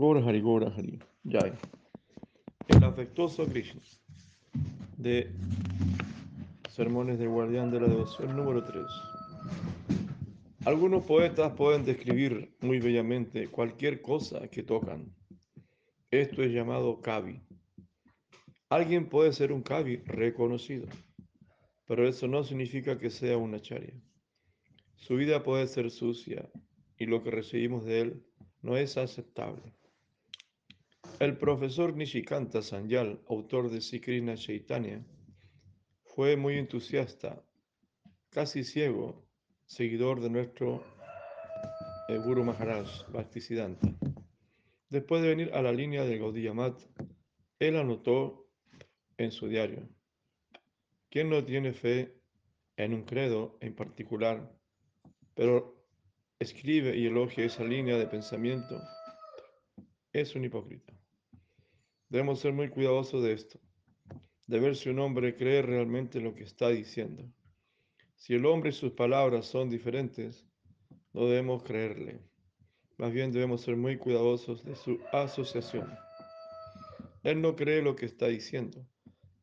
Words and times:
Gora. 0.00 0.22
Jai. 1.24 1.52
El 2.68 2.84
afectuoso 2.84 3.44
Krishna. 3.44 3.82
De 4.96 5.30
Sermones 6.70 7.18
del 7.18 7.28
Guardián 7.28 7.70
de 7.70 7.80
la 7.80 7.86
Devoción 7.86 8.34
número 8.34 8.64
3. 8.64 8.82
Algunos 10.64 11.04
poetas 11.04 11.52
pueden 11.52 11.84
describir 11.84 12.56
muy 12.60 12.80
bellamente 12.80 13.48
cualquier 13.48 14.00
cosa 14.00 14.48
que 14.48 14.62
tocan. 14.62 15.14
Esto 16.10 16.42
es 16.42 16.50
llamado 16.50 17.02
kavi. 17.02 17.42
Alguien 18.70 19.06
puede 19.06 19.34
ser 19.34 19.52
un 19.52 19.60
kavi 19.60 19.98
reconocido, 20.06 20.86
pero 21.84 22.08
eso 22.08 22.26
no 22.26 22.42
significa 22.42 22.96
que 22.96 23.10
sea 23.10 23.36
una 23.36 23.58
acharya. 23.58 24.00
Su 24.96 25.16
vida 25.16 25.42
puede 25.42 25.66
ser 25.66 25.90
sucia 25.90 26.48
y 26.96 27.04
lo 27.04 27.22
que 27.22 27.30
recibimos 27.30 27.84
de 27.84 28.00
él 28.00 28.24
no 28.62 28.78
es 28.78 28.96
aceptable. 28.96 29.74
El 31.20 31.36
profesor 31.36 31.94
Nishikanta 31.94 32.62
Sanyal, 32.62 33.20
autor 33.28 33.68
de 33.68 33.82
Sikrina 33.82 34.36
Chaitanya, 34.36 35.04
fue 36.02 36.34
muy 36.34 36.56
entusiasta, 36.56 37.44
casi 38.30 38.64
ciego, 38.64 39.28
seguidor 39.66 40.22
de 40.22 40.30
nuestro 40.30 40.82
eh, 42.08 42.16
Guru 42.16 42.42
Maharaj, 42.42 42.88
Bhaktisiddhanta. 43.10 43.94
Después 44.88 45.20
de 45.20 45.28
venir 45.28 45.50
a 45.52 45.60
la 45.60 45.72
línea 45.72 46.06
del 46.06 46.20
Gaudiya 46.20 46.54
Mat, 46.54 46.80
él 47.58 47.76
anotó 47.76 48.48
en 49.18 49.30
su 49.30 49.46
diario, 49.46 49.86
¿quién 51.10 51.28
no 51.28 51.44
tiene 51.44 51.74
fe 51.74 52.18
en 52.78 52.94
un 52.94 53.02
credo 53.02 53.58
en 53.60 53.74
particular, 53.74 54.58
pero 55.34 55.84
escribe 56.38 56.96
y 56.96 57.04
elogia 57.04 57.44
esa 57.44 57.62
línea 57.62 57.98
de 57.98 58.06
pensamiento? 58.06 58.80
Es 60.14 60.34
un 60.34 60.44
hipócrita. 60.46 60.99
Debemos 62.10 62.40
ser 62.40 62.52
muy 62.52 62.68
cuidadosos 62.68 63.22
de 63.22 63.32
esto, 63.32 63.60
de 64.48 64.58
ver 64.58 64.74
si 64.74 64.88
un 64.88 64.98
hombre 64.98 65.36
cree 65.36 65.62
realmente 65.62 66.20
lo 66.20 66.34
que 66.34 66.42
está 66.42 66.68
diciendo. 66.68 67.24
Si 68.16 68.34
el 68.34 68.44
hombre 68.46 68.70
y 68.70 68.72
sus 68.72 68.92
palabras 68.92 69.46
son 69.46 69.70
diferentes, 69.70 70.44
no 71.12 71.26
debemos 71.26 71.62
creerle. 71.62 72.20
Más 72.98 73.12
bien 73.12 73.30
debemos 73.30 73.60
ser 73.60 73.76
muy 73.76 73.96
cuidadosos 73.96 74.64
de 74.64 74.74
su 74.74 74.98
asociación. 75.12 75.88
Él 77.22 77.40
no 77.40 77.54
cree 77.54 77.80
lo 77.80 77.94
que 77.94 78.06
está 78.06 78.26
diciendo. 78.26 78.84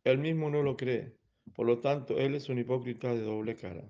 Él 0.04 0.18
mismo 0.18 0.50
no 0.50 0.62
lo 0.62 0.76
cree. 0.76 1.16
Por 1.56 1.68
lo 1.68 1.80
tanto, 1.80 2.20
él 2.20 2.36
es 2.36 2.50
un 2.50 2.60
hipócrita 2.60 3.14
de 3.14 3.22
doble 3.22 3.56
cara. 3.56 3.90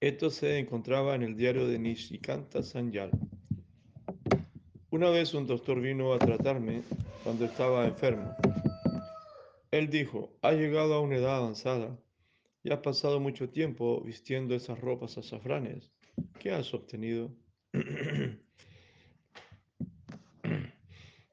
Esto 0.00 0.30
se 0.30 0.58
encontraba 0.58 1.14
en 1.14 1.22
el 1.22 1.36
diario 1.36 1.68
de 1.68 1.78
Nishikanta 1.78 2.62
Sanyal. 2.62 3.10
Una 4.90 5.10
vez 5.10 5.34
un 5.34 5.46
doctor 5.46 5.80
vino 5.80 6.14
a 6.14 6.18
tratarme 6.18 6.82
cuando 7.24 7.46
estaba 7.46 7.86
enfermo. 7.86 8.36
Él 9.70 9.88
dijo, 9.88 10.36
ha 10.42 10.52
llegado 10.52 10.92
a 10.94 11.00
una 11.00 11.16
edad 11.16 11.38
avanzada 11.38 11.98
y 12.62 12.70
has 12.70 12.80
pasado 12.80 13.18
mucho 13.18 13.48
tiempo 13.48 14.02
vistiendo 14.02 14.54
esas 14.54 14.78
ropas 14.78 15.16
azafranes. 15.16 15.90
¿Qué 16.38 16.52
has 16.52 16.74
obtenido? 16.74 17.34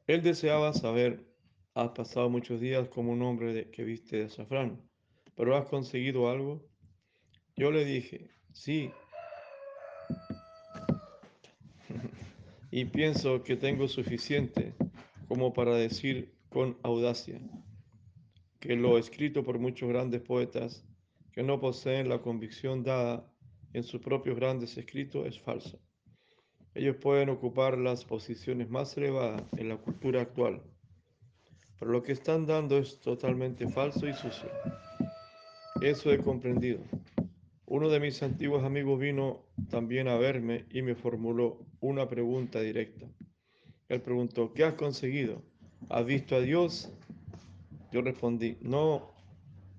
Él 0.07 0.23
deseaba 0.23 0.73
saber, 0.73 1.27
has 1.75 1.89
pasado 1.89 2.29
muchos 2.29 2.61
días 2.61 2.87
como 2.87 3.11
un 3.11 3.21
hombre 3.21 3.69
que 3.69 3.83
viste 3.83 4.17
de 4.17 4.25
azafrán, 4.25 4.81
pero 5.35 5.57
¿has 5.57 5.65
conseguido 5.65 6.29
algo? 6.29 6.65
Yo 7.55 7.69
le 7.69 7.85
dije, 7.85 8.31
sí. 8.53 8.89
y 12.71 12.85
pienso 12.85 13.43
que 13.43 13.57
tengo 13.57 13.87
suficiente 13.87 14.73
como 15.31 15.53
para 15.53 15.77
decir 15.77 16.35
con 16.49 16.77
audacia 16.83 17.39
que 18.59 18.75
lo 18.75 18.97
escrito 18.97 19.45
por 19.45 19.59
muchos 19.59 19.87
grandes 19.87 20.19
poetas 20.19 20.83
que 21.31 21.41
no 21.41 21.61
poseen 21.61 22.09
la 22.09 22.21
convicción 22.21 22.83
dada 22.83 23.25
en 23.71 23.83
sus 23.83 24.01
propios 24.01 24.35
grandes 24.35 24.77
escritos 24.77 25.25
es 25.25 25.39
falso. 25.39 25.79
Ellos 26.75 26.97
pueden 26.97 27.29
ocupar 27.29 27.77
las 27.77 28.03
posiciones 28.03 28.69
más 28.69 28.97
elevadas 28.97 29.41
en 29.55 29.69
la 29.69 29.77
cultura 29.77 30.21
actual, 30.21 30.61
pero 31.79 31.91
lo 31.91 32.03
que 32.03 32.11
están 32.11 32.45
dando 32.45 32.77
es 32.77 32.99
totalmente 32.99 33.69
falso 33.69 34.09
y 34.09 34.13
sucio. 34.13 34.49
Eso 35.81 36.11
he 36.11 36.17
comprendido. 36.17 36.81
Uno 37.67 37.87
de 37.87 38.01
mis 38.01 38.21
antiguos 38.21 38.65
amigos 38.65 38.99
vino 38.99 39.45
también 39.69 40.09
a 40.09 40.17
verme 40.17 40.65
y 40.71 40.81
me 40.81 40.93
formuló 40.93 41.65
una 41.79 42.09
pregunta 42.09 42.59
directa. 42.59 43.07
Él 43.91 43.99
preguntó, 43.99 44.53
¿qué 44.53 44.63
has 44.63 44.75
conseguido? 44.75 45.41
¿Has 45.89 46.05
visto 46.05 46.37
a 46.37 46.39
Dios? 46.39 46.89
Yo 47.91 48.01
respondí, 48.01 48.57
no, 48.61 49.11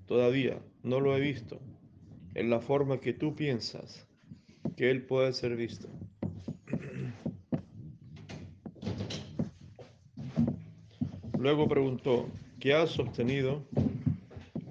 todavía, 0.05 0.59
no 0.83 1.01
lo 1.01 1.17
he 1.17 1.21
visto. 1.21 1.59
En 2.35 2.51
la 2.51 2.61
forma 2.61 3.01
que 3.01 3.15
tú 3.15 3.35
piensas 3.35 4.07
que 4.77 4.91
Él 4.91 5.07
puede 5.07 5.33
ser 5.33 5.57
visto. 5.57 5.89
Luego 11.39 11.67
preguntó, 11.67 12.29
¿qué 12.61 12.75
has 12.75 12.99
obtenido? 12.99 13.65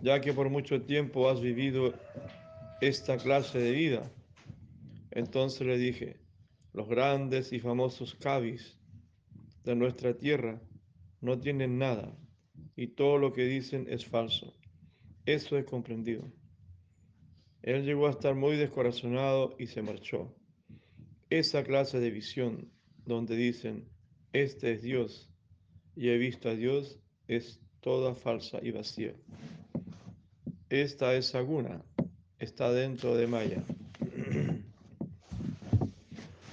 Ya 0.03 0.21
que 0.21 0.33
por 0.33 0.51
mucho 0.51 0.83
tiempo 0.83 1.27
has 1.27 1.41
vivido 1.41 1.95
esta 2.79 3.17
clase 3.17 3.57
de 3.57 3.71
vida. 3.71 4.11
Entonces 5.09 5.65
le 5.65 5.79
dije, 5.79 6.17
los 6.73 6.87
grandes 6.87 7.51
y 7.53 7.59
famosos 7.59 8.13
cabis 8.13 8.77
de 9.63 9.75
nuestra 9.75 10.17
tierra 10.17 10.61
no 11.21 11.39
tienen 11.39 11.77
nada 11.77 12.17
y 12.75 12.87
todo 12.87 13.17
lo 13.17 13.33
que 13.33 13.45
dicen 13.45 13.87
es 13.89 14.05
falso. 14.05 14.53
Eso 15.25 15.57
he 15.57 15.65
comprendido. 15.65 16.31
Él 17.61 17.85
llegó 17.85 18.07
a 18.07 18.11
estar 18.11 18.33
muy 18.33 18.57
descorazonado 18.57 19.55
y 19.59 19.67
se 19.67 19.81
marchó. 19.81 20.35
Esa 21.29 21.63
clase 21.63 21.99
de 21.99 22.09
visión 22.09 22.71
donde 23.05 23.35
dicen, 23.35 23.87
este 24.33 24.73
es 24.73 24.81
Dios 24.81 25.29
y 25.95 26.09
he 26.09 26.17
visto 26.17 26.49
a 26.49 26.55
Dios 26.55 26.99
es 27.27 27.59
toda 27.81 28.15
falsa 28.15 28.59
y 28.61 28.71
vacía. 28.71 29.13
Esta 30.69 31.13
es 31.15 31.35
Aguna, 31.35 31.83
está 32.39 32.71
dentro 32.71 33.15
de 33.15 33.27
Maya. 33.27 33.63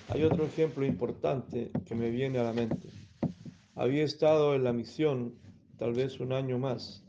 Hay 0.09 0.25
otro 0.25 0.45
ejemplo 0.45 0.85
importante 0.85 1.71
que 1.87 1.95
me 1.95 2.11
viene 2.11 2.39
a 2.39 2.43
la 2.43 2.53
mente. 2.53 2.98
Había 3.81 4.03
estado 4.03 4.56
en 4.56 4.65
la 4.65 4.72
misión 4.72 5.37
tal 5.78 5.93
vez 5.93 6.19
un 6.19 6.33
año 6.33 6.59
más. 6.59 7.05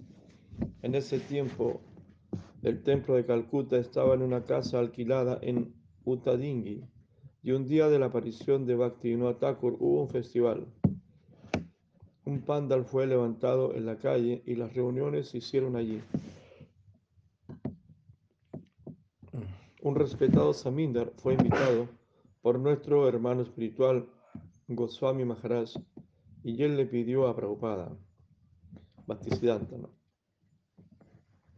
En 0.83 0.93
ese 0.93 1.19
tiempo, 1.19 1.81
el 2.61 2.83
templo 2.83 3.15
de 3.15 3.25
Calcuta 3.25 3.77
estaba 3.77 4.13
en 4.13 4.21
una 4.21 4.43
casa 4.43 4.77
alquilada 4.77 5.39
en 5.41 5.73
Utadingi 6.05 6.83
y 7.41 7.51
un 7.53 7.65
día 7.65 7.89
de 7.89 7.97
la 7.97 8.05
aparición 8.05 8.67
de 8.67 8.75
Bhaktivinoda 8.75 9.39
Thakur 9.39 9.77
hubo 9.79 10.03
un 10.03 10.09
festival. 10.09 10.67
Un 12.25 12.41
pandal 12.41 12.85
fue 12.85 13.07
levantado 13.07 13.73
en 13.73 13.87
la 13.87 13.97
calle 13.97 14.43
y 14.45 14.53
las 14.53 14.71
reuniones 14.71 15.29
se 15.29 15.39
hicieron 15.39 15.75
allí. 15.75 16.03
Un 19.81 19.95
respetado 19.95 20.53
Samindar 20.53 21.13
fue 21.15 21.33
invitado 21.33 21.89
por 22.43 22.59
nuestro 22.59 23.09
hermano 23.09 23.41
espiritual 23.41 24.07
Goswami 24.67 25.25
Maharaj 25.25 25.71
y 26.43 26.63
él 26.63 26.77
le 26.77 26.85
pidió 26.85 27.27
a 27.27 27.35
Prabhupada, 27.35 27.97
Bhaktisiddhanta. 29.05 29.75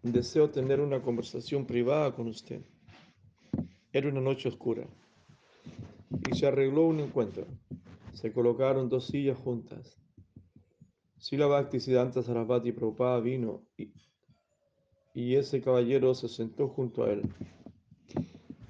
Deseo 0.02 0.50
tener 0.50 0.80
una 0.80 1.02
conversación 1.02 1.66
privada 1.66 2.16
con 2.16 2.28
usted. 2.28 2.62
Era 3.94 4.10
una 4.10 4.22
noche 4.22 4.50
oscura 4.50 4.88
y 6.30 6.36
se 6.36 6.48
arregló 6.48 6.88
un 6.88 7.00
encuentro. 7.00 7.46
Se 8.14 8.34
colocaron 8.34 8.90
dos 8.90 9.08
sillas 9.08 9.38
juntas. 9.38 9.98
Sila 11.18 11.46
Bhaktisiddhanta 11.46 12.24
Sarasvati 12.24 12.72
Prabhupada 12.72 13.20
vino 13.20 13.64
y, 13.78 13.94
y 15.14 15.36
ese 15.36 15.62
caballero 15.62 16.16
se 16.16 16.28
sentó 16.28 16.68
junto 16.68 17.04
a 17.04 17.12
él. 17.12 17.22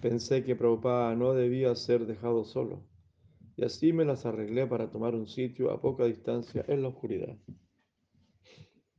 Pensé 0.02 0.44
que 0.44 0.56
Prabhupada 0.56 1.16
no 1.16 1.34
debía 1.34 1.74
ser 1.75 2.06
dejado 2.06 2.44
solo, 2.44 2.84
y 3.62 3.63
así 3.63 3.94
me 3.94 4.04
las 4.06 4.25
arreglé 4.25 4.66
para 4.66 4.90
tomar 4.90 5.13
un 5.13 5.28
sitio 5.28 5.69
a 5.69 5.80
poca 5.80 6.06
distancia 6.06 6.66
en 6.68 6.81
la 6.81 6.88
oscuridad. 6.88 7.38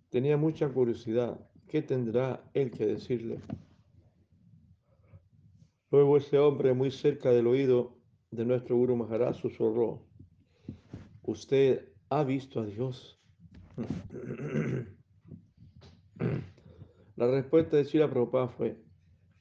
Tenía 0.08 0.36
mucha 0.36 0.68
curiosidad, 0.68 1.50
¿qué 1.66 1.82
tendrá 1.82 2.48
él 2.54 2.70
que 2.70 2.86
decirle? 2.86 3.40
Luego 5.90 6.16
ese 6.16 6.38
hombre 6.38 6.74
muy 6.74 6.92
cerca 6.92 7.30
del 7.30 7.48
oído 7.48 7.98
de 8.30 8.44
nuestro 8.44 8.76
Guru 8.76 8.94
Maharaj 8.94 9.34
susurró, 9.34 10.06
¿usted 11.22 11.88
ha 12.08 12.22
visto 12.22 12.60
a 12.60 12.66
Dios? 12.66 13.20
La 17.16 17.26
respuesta 17.26 17.78
de 17.78 17.84
Sila 17.84 18.08
Prabhupada 18.08 18.46
fue, 18.46 18.80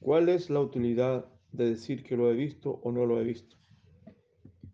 ¿cuál 0.00 0.28
es 0.28 0.50
la 0.50 0.58
utilidad 0.58 1.32
de 1.52 1.70
decir 1.70 2.02
que 2.02 2.16
lo 2.16 2.28
he 2.28 2.34
visto 2.34 2.80
o 2.82 2.90
no 2.90 3.06
lo 3.06 3.20
he 3.20 3.24
visto. 3.24 3.56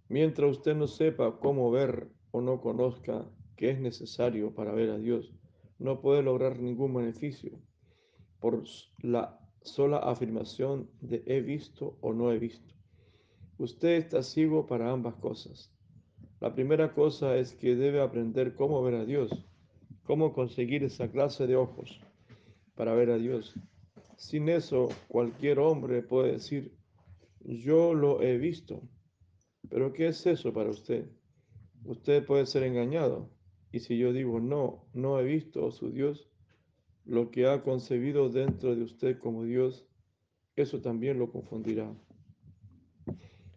Mientras 0.08 0.50
usted 0.50 0.74
no 0.74 0.86
sepa 0.86 1.38
cómo 1.38 1.70
ver 1.70 2.08
o 2.30 2.40
no 2.40 2.60
conozca 2.60 3.26
que 3.56 3.70
es 3.70 3.80
necesario 3.80 4.54
para 4.54 4.72
ver 4.72 4.90
a 4.90 4.98
Dios, 4.98 5.34
no 5.78 6.00
puede 6.00 6.22
lograr 6.22 6.58
ningún 6.60 6.94
beneficio 6.94 7.58
por 8.40 8.64
la 9.02 9.38
sola 9.62 9.98
afirmación 9.98 10.88
de 11.00 11.22
he 11.26 11.40
visto 11.40 11.98
o 12.00 12.12
no 12.12 12.32
he 12.32 12.38
visto. 12.38 12.74
Usted 13.58 13.96
está 13.96 14.22
ciego 14.22 14.66
para 14.66 14.90
ambas 14.90 15.14
cosas. 15.16 15.72
La 16.40 16.54
primera 16.54 16.94
cosa 16.94 17.36
es 17.36 17.54
que 17.54 17.74
debe 17.74 18.00
aprender 18.00 18.54
cómo 18.54 18.82
ver 18.82 18.94
a 18.94 19.04
Dios, 19.04 19.30
cómo 20.04 20.32
conseguir 20.32 20.84
esa 20.84 21.10
clase 21.10 21.46
de 21.46 21.56
ojos 21.56 22.00
para 22.76 22.94
ver 22.94 23.10
a 23.10 23.18
Dios. 23.18 23.54
Sin 24.16 24.48
eso, 24.48 24.88
cualquier 25.08 25.58
hombre 25.58 26.02
puede 26.02 26.32
decir, 26.32 26.72
yo 27.40 27.94
lo 27.94 28.22
he 28.22 28.38
visto. 28.38 28.82
Pero 29.70 29.92
¿qué 29.92 30.08
es 30.08 30.26
eso 30.26 30.52
para 30.52 30.70
usted? 30.70 31.06
Usted 31.84 32.24
puede 32.24 32.46
ser 32.46 32.62
engañado. 32.62 33.30
Y 33.70 33.80
si 33.80 33.98
yo 33.98 34.12
digo, 34.12 34.40
no, 34.40 34.86
no 34.94 35.20
he 35.20 35.24
visto 35.24 35.66
a 35.66 35.72
su 35.72 35.90
Dios, 35.90 36.28
lo 37.04 37.30
que 37.30 37.46
ha 37.46 37.62
concebido 37.62 38.28
dentro 38.28 38.74
de 38.74 38.82
usted 38.82 39.18
como 39.18 39.44
Dios, 39.44 39.86
eso 40.56 40.80
también 40.80 41.18
lo 41.18 41.30
confundirá. 41.30 41.94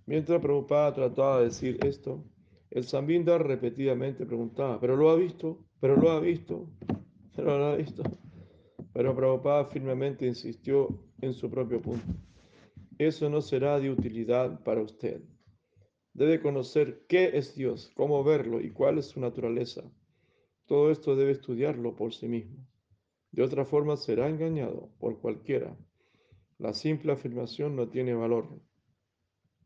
Mientras 0.06 0.42
Prabhupada 0.42 0.94
trataba 0.94 1.40
de 1.40 1.46
decir 1.46 1.78
esto, 1.86 2.24
el 2.70 2.84
Sambindar 2.84 3.46
repetidamente 3.46 4.26
preguntaba, 4.26 4.80
¿pero 4.80 4.96
lo 4.96 5.10
ha 5.10 5.16
visto? 5.16 5.66
¿Pero 5.80 5.96
lo 5.96 6.12
ha 6.12 6.20
visto? 6.20 6.70
¿Pero 7.36 7.58
lo 7.58 7.66
ha 7.66 7.76
visto? 7.76 8.04
Pero 8.94 9.16
Prabhupada 9.16 9.66
firmemente 9.66 10.26
insistió 10.26 10.88
en 11.22 11.34
su 11.34 11.50
propio 11.50 11.82
punto. 11.82 12.14
Eso 12.98 13.30
no 13.30 13.42
será 13.42 13.80
de 13.80 13.90
utilidad 13.90 14.64
para 14.64 14.82
usted. 14.82 15.22
Debe 16.14 16.42
conocer 16.42 17.06
qué 17.08 17.38
es 17.38 17.56
Dios, 17.56 17.92
cómo 17.96 18.24
verlo 18.24 18.60
y 18.60 18.72
cuál 18.72 18.98
es 18.98 19.08
su 19.08 19.20
naturaleza. 19.20 19.84
Todo 20.66 20.92
esto 20.92 21.16
debe 21.16 21.32
estudiarlo 21.32 21.96
por 21.96 22.14
sí 22.14 22.28
mismo. 22.28 22.66
De 23.32 23.44
otra 23.44 23.66
forma 23.66 23.96
será 23.96 24.28
engañado 24.28 24.90
por 25.00 25.20
cualquiera. 25.20 25.78
La 26.58 26.74
simple 26.74 27.14
afirmación 27.14 27.76
no 27.76 27.88
tiene 27.88 28.14
valor. 28.14 28.48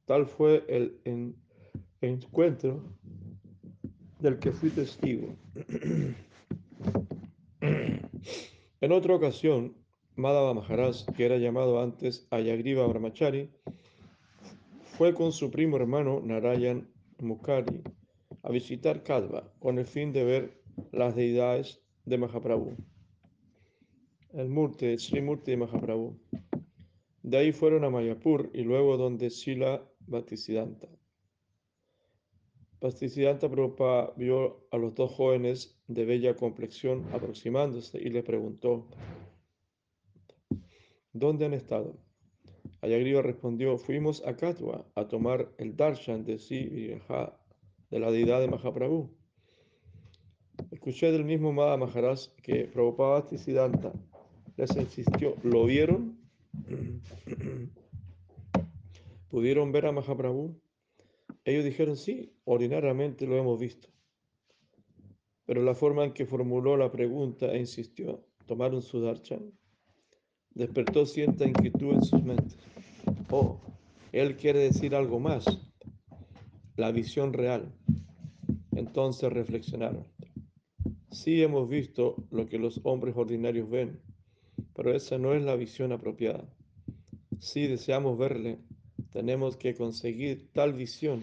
Tal 0.05 0.27
fue 0.27 0.63
el 0.67 0.99
encuentro 2.01 2.95
del 4.19 4.39
que 4.39 4.51
fui 4.51 4.69
testigo. 4.69 5.35
en 7.61 8.91
otra 8.91 9.15
ocasión, 9.15 9.75
Madhava 10.15 10.53
Maharaj, 10.53 11.05
que 11.15 11.25
era 11.25 11.37
llamado 11.37 11.81
antes 11.81 12.27
Ayagriva 12.29 12.85
Brahmachari, 12.87 13.51
fue 14.97 15.13
con 15.13 15.33
su 15.33 15.51
primo 15.51 15.75
hermano 15.75 16.21
Narayan 16.23 16.89
Mukari 17.19 17.83
a 18.43 18.49
visitar 18.49 19.03
Kadva 19.03 19.51
con 19.59 19.77
el 19.77 19.85
fin 19.85 20.13
de 20.13 20.23
ver 20.23 20.63
las 20.93 21.15
deidades 21.15 21.81
de 22.05 22.17
Mahaprabhu, 22.17 22.77
el 24.31 24.47
Murti, 24.47 24.97
Sri 24.97 25.21
Murti 25.21 25.51
de 25.51 25.57
Mahaprabhu. 25.57 26.17
De 27.23 27.37
ahí 27.37 27.51
fueron 27.51 27.83
a 27.83 27.89
Mayapur 27.89 28.49
y 28.53 28.61
luego 28.61 28.95
donde 28.95 29.29
Sila 29.29 29.85
Bhaktisiddhanta. 30.07 30.87
Bhaktisiddhanta 32.79 33.49
Prabhupada 33.49 34.13
vio 34.15 34.65
a 34.71 34.77
los 34.77 34.95
dos 34.95 35.11
jóvenes 35.11 35.77
de 35.87 36.05
bella 36.05 36.37
complexión 36.37 37.05
aproximándose 37.11 37.97
y 37.97 38.09
le 38.11 38.23
preguntó, 38.23 38.87
¿dónde 41.11 41.45
han 41.47 41.53
estado? 41.53 42.04
Ayagriva 42.85 43.23
respondió, 43.23 43.79
fuimos 43.79 44.23
a 44.27 44.35
Katwa 44.35 44.85
a 44.93 45.07
tomar 45.07 45.51
el 45.57 45.75
darshan 45.75 46.23
de 46.23 46.37
Si 46.37 46.67
de 46.67 47.99
la 47.99 48.11
deidad 48.11 48.39
de 48.41 48.47
Mahaprabhu. 48.47 49.09
Escuché 50.69 51.11
del 51.11 51.25
mismo 51.25 51.51
Madha 51.51 51.77
Maharaj 51.77 52.27
que 52.43 52.65
Prabhupada 52.65 53.21
Bhaktisiddhanta 53.21 53.91
les 54.55 54.75
insistió, 54.75 55.35
¿lo 55.41 55.65
vieron? 55.65 56.19
¿Pudieron 59.29 59.71
ver 59.71 59.87
a 59.87 59.91
Mahaprabhu? 59.91 60.61
Ellos 61.43 61.65
dijeron, 61.65 61.97
sí, 61.97 62.35
ordinariamente 62.43 63.25
lo 63.25 63.35
hemos 63.35 63.59
visto. 63.59 63.89
Pero 65.47 65.63
la 65.63 65.73
forma 65.73 66.05
en 66.05 66.13
que 66.13 66.27
formuló 66.27 66.77
la 66.77 66.91
pregunta 66.91 67.47
e 67.47 67.57
insistió, 67.57 68.23
¿tomaron 68.45 68.83
su 68.83 69.01
darshan? 69.01 69.51
Despertó 70.51 71.05
cierta 71.05 71.45
inquietud 71.45 71.95
en 71.95 72.03
sus 72.03 72.23
mentes. 72.23 72.57
Él 74.11 74.37
quiere 74.37 74.59
decir 74.59 74.95
algo 74.95 75.19
más, 75.19 75.45
la 76.77 76.91
visión 76.91 77.33
real. 77.33 77.73
Entonces 78.71 79.31
reflexionaron. 79.31 80.05
Sí 81.11 81.41
hemos 81.41 81.67
visto 81.67 82.15
lo 82.31 82.47
que 82.47 82.57
los 82.57 82.79
hombres 82.83 83.15
ordinarios 83.17 83.69
ven, 83.69 83.99
pero 84.73 84.93
esa 84.93 85.17
no 85.17 85.33
es 85.33 85.43
la 85.43 85.55
visión 85.55 85.91
apropiada. 85.91 86.45
Si 87.39 87.67
deseamos 87.67 88.17
verle, 88.17 88.59
tenemos 89.11 89.57
que 89.57 89.75
conseguir 89.75 90.49
tal 90.53 90.73
visión 90.73 91.21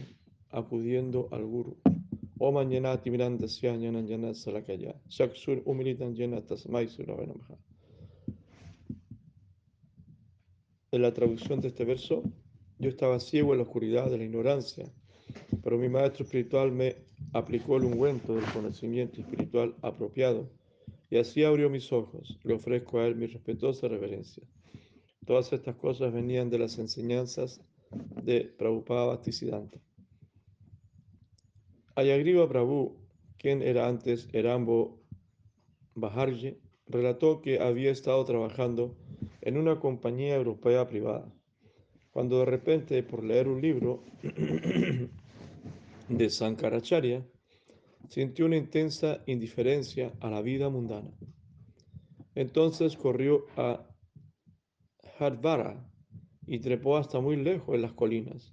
acudiendo 0.51 1.29
al 1.31 1.47
Guru. 1.47 1.77
Salakaya. 4.35 5.01
Shaksur 5.09 5.63
En 10.93 11.01
la 11.01 11.15
traducción 11.15 11.63
de 11.63 11.69
este 11.69 11.87
verso, 11.87 12.23
yo 12.79 12.91
estaba 12.91 13.19
ciego 13.19 13.53
en 13.53 13.61
la 13.61 13.65
oscuridad 13.65 14.11
de 14.11 14.19
la 14.19 14.25
ignorancia, 14.25 14.85
pero 15.65 15.79
mi 15.79 15.89
maestro 15.89 16.25
espiritual 16.25 16.71
me 16.71 16.97
aplicó 17.33 17.79
el 17.79 17.85
ungüento 17.85 18.35
del 18.35 18.45
conocimiento 18.53 19.23
espiritual 19.23 19.75
apropiado 19.81 20.51
y 21.09 21.17
así 21.17 21.45
abrió 21.45 21.71
mis 21.71 21.91
ojos. 21.93 22.39
Le 22.45 22.53
ofrezco 22.53 22.99
a 22.99 23.07
él 23.07 23.17
mi 23.17 23.27
respetuosa 23.27 23.89
reverencia. 23.89 24.43
Todas 25.25 25.51
estas 25.55 25.77
cosas 25.77 26.13
venían 26.13 26.51
de 26.51 26.59
las 26.59 26.79
enseñanzas 26.79 27.63
de 28.23 28.45
Prabhupada 28.59 29.07
Bhaktisiddhanta. 29.07 29.81
Ayagriva 31.95 32.47
Prabhu, 32.51 32.99
quien 33.39 33.63
era 33.63 33.89
antes 33.89 34.29
Erambo 34.35 35.01
Baharji, 35.95 36.59
relató 36.93 37.41
que 37.41 37.59
había 37.59 37.91
estado 37.91 38.25
trabajando 38.25 38.97
en 39.41 39.57
una 39.57 39.81
compañía 39.81 40.37
europea 40.37 40.87
privada, 40.87 41.33
cuando 42.11 42.39
de 42.41 42.45
repente, 42.45 43.03
por 43.03 43.25
leer 43.25 43.49
un 43.49 43.61
libro 43.61 44.05
de 46.09 46.31
Sankaracharya, 46.31 47.27
sintió 48.09 48.47
una 48.47 48.59
intensa 48.59 49.23
indiferencia 49.27 50.13
a 50.21 50.31
la 50.31 50.43
vida 50.43 50.69
mundana. 50.69 51.11
Entonces 52.35 52.97
corrió 52.97 53.47
a 53.57 53.87
Hardvara 55.19 55.89
y 56.47 56.59
trepó 56.59 56.97
hasta 56.97 57.21
muy 57.21 57.37
lejos 57.37 57.75
en 57.75 57.83
las 57.83 57.93
colinas, 57.93 58.53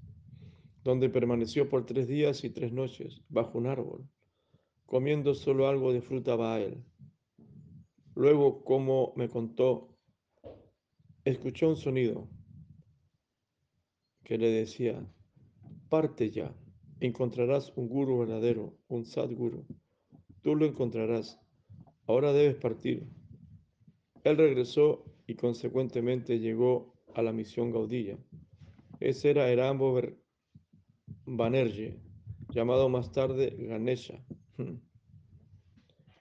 donde 0.83 1.09
permaneció 1.09 1.69
por 1.69 1.85
tres 1.85 2.07
días 2.07 2.43
y 2.43 2.49
tres 2.49 2.71
noches 2.71 3.21
bajo 3.29 3.57
un 3.57 3.67
árbol, 3.67 4.07
comiendo 4.85 5.33
solo 5.33 5.67
algo 5.67 5.91
de 5.91 6.01
fruta 6.01 6.35
bael. 6.35 6.83
Luego, 8.19 8.65
como 8.65 9.13
me 9.15 9.29
contó, 9.29 9.95
escuchó 11.23 11.69
un 11.69 11.77
sonido 11.77 12.27
que 14.25 14.37
le 14.37 14.49
decía, 14.49 15.09
parte 15.87 16.29
ya, 16.29 16.53
encontrarás 16.99 17.71
un 17.77 17.87
guru 17.87 18.19
verdadero, 18.19 18.77
un 18.89 19.05
sadguru. 19.05 19.65
Tú 20.41 20.57
lo 20.57 20.65
encontrarás. 20.65 21.39
Ahora 22.07 22.33
debes 22.33 22.55
partir. 22.55 23.07
Él 24.25 24.35
regresó 24.35 25.05
y 25.25 25.35
consecuentemente 25.35 26.39
llegó 26.39 26.93
a 27.15 27.21
la 27.21 27.31
misión 27.31 27.71
Gaudilla. 27.71 28.17
Ese 28.99 29.29
era 29.29 29.49
Erambo 29.49 29.97
Banerjee, 31.25 31.97
llamado 32.49 32.89
más 32.89 33.13
tarde 33.13 33.55
Ganesha. 33.57 34.21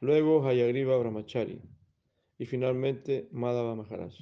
Luego 0.00 0.46
Hayagriva 0.46 0.96
Brahmachari 0.96 1.60
y 2.38 2.46
finalmente 2.46 3.28
Madhava 3.32 3.74
Maharaj. 3.74 4.14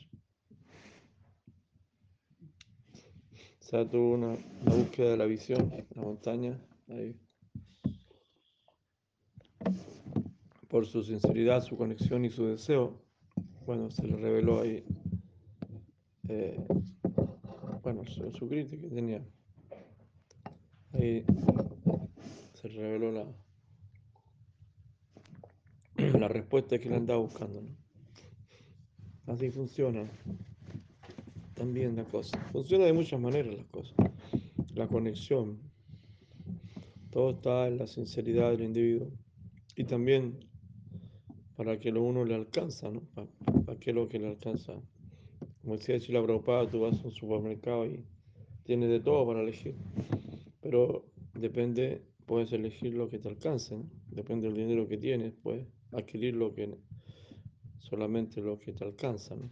Sea, 3.61 3.89
tuvo 3.89 4.15
una, 4.15 4.37
búsqueda 4.65 5.11
de 5.11 5.17
la 5.17 5.27
visión, 5.27 5.73
la 5.95 6.03
montaña, 6.03 6.59
ahí. 6.89 7.17
Por 10.69 10.87
su 10.87 11.03
sinceridad, 11.03 11.63
su 11.63 11.77
conexión 11.77 12.25
y 12.25 12.31
su 12.31 12.47
deseo, 12.47 13.03
bueno, 13.67 13.91
se 13.91 14.07
le 14.07 14.17
reveló 14.17 14.63
ahí, 14.63 14.85
eh, 16.29 16.65
bueno, 17.83 18.05
su, 18.05 18.49
crítica 18.49 18.89
tenía. 18.89 19.25
Ahí 20.93 21.25
se 22.55 22.69
reveló 22.69 23.13
la, 23.13 23.27
la 26.19 26.29
respuesta 26.29 26.79
que 26.79 26.89
le 26.89 26.97
andaba 26.97 27.21
buscando. 27.21 27.63
¿no? 27.63 27.86
Así 29.27 29.51
funciona 29.51 30.05
también 31.55 31.97
la 31.97 32.05
cosa. 32.05 32.39
Funciona 32.53 32.85
de 32.85 32.93
muchas 32.93 33.21
maneras 33.21 33.57
las 33.57 33.67
cosas. 33.67 33.97
La 34.75 34.87
conexión. 34.87 35.59
Todo 37.11 37.31
está 37.31 37.67
en 37.67 37.79
la 37.79 37.87
sinceridad 37.87 38.53
del 38.53 38.63
individuo. 38.63 39.09
Y 39.75 39.85
también 39.85 40.39
para 41.57 41.81
que 41.81 41.91
lo 41.91 42.03
uno 42.03 42.25
le 42.25 42.35
alcanza, 42.35 42.91
¿no? 42.91 43.01
¿Para, 43.15 43.29
para 43.65 43.79
qué 43.81 43.93
lo 43.93 44.09
que 44.09 44.19
le 44.19 44.29
alcanza? 44.29 44.75
Como 45.63 45.77
decía 45.77 45.99
Chila 45.99 46.23
Prabhupada, 46.23 46.69
tú 46.71 46.81
vas 46.81 47.01
a 47.01 47.05
un 47.05 47.11
supermercado 47.11 47.87
y 47.87 48.05
tienes 48.65 48.91
de 48.91 49.01
todo 49.01 49.27
para 49.27 49.41
elegir. 49.41 49.75
Pero 50.61 51.07
depende, 51.35 52.03
puedes 52.27 52.53
elegir 52.53 52.95
lo 52.95 53.09
que 53.09 53.19
te 53.19 53.29
alcance, 53.29 53.77
¿no? 53.77 53.85
Depende 54.11 54.49
del 54.49 54.57
dinero 54.57 54.87
que 54.87 54.99
tienes, 54.99 55.33
puedes 55.43 55.67
adquirir 55.93 56.35
lo 56.37 56.55
que 56.55 56.69
solamente 57.89 58.41
lo 58.41 58.59
que 58.59 58.73
te 58.73 58.85
alcanza, 58.85 59.37
¿no? 59.37 59.51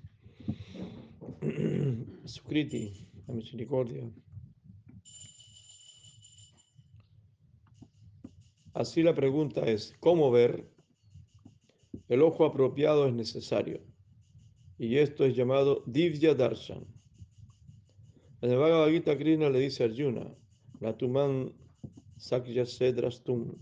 Sukriti, 2.25 2.93
la 3.26 3.35
misericordia. 3.35 4.11
Así 8.73 9.03
la 9.03 9.14
pregunta 9.14 9.61
es, 9.67 9.95
¿cómo 10.00 10.31
ver? 10.31 10.69
El 12.09 12.23
ojo 12.23 12.45
apropiado 12.45 13.07
es 13.07 13.14
necesario. 13.14 13.81
Y 14.79 14.97
esto 14.97 15.25
es 15.25 15.37
llamado 15.37 15.85
Divya 15.87 16.35
Darshan. 16.35 16.85
El 18.41 18.57
Bhagavad 18.57 18.91
Gita 18.91 19.17
Krishna 19.17 19.49
le 19.49 19.61
dice 19.61 19.85
a 19.85 19.87
Arjuna, 19.87 20.35
Natuman 20.81 21.53
Sakya 22.17 22.67
Sedrastum, 22.67 23.57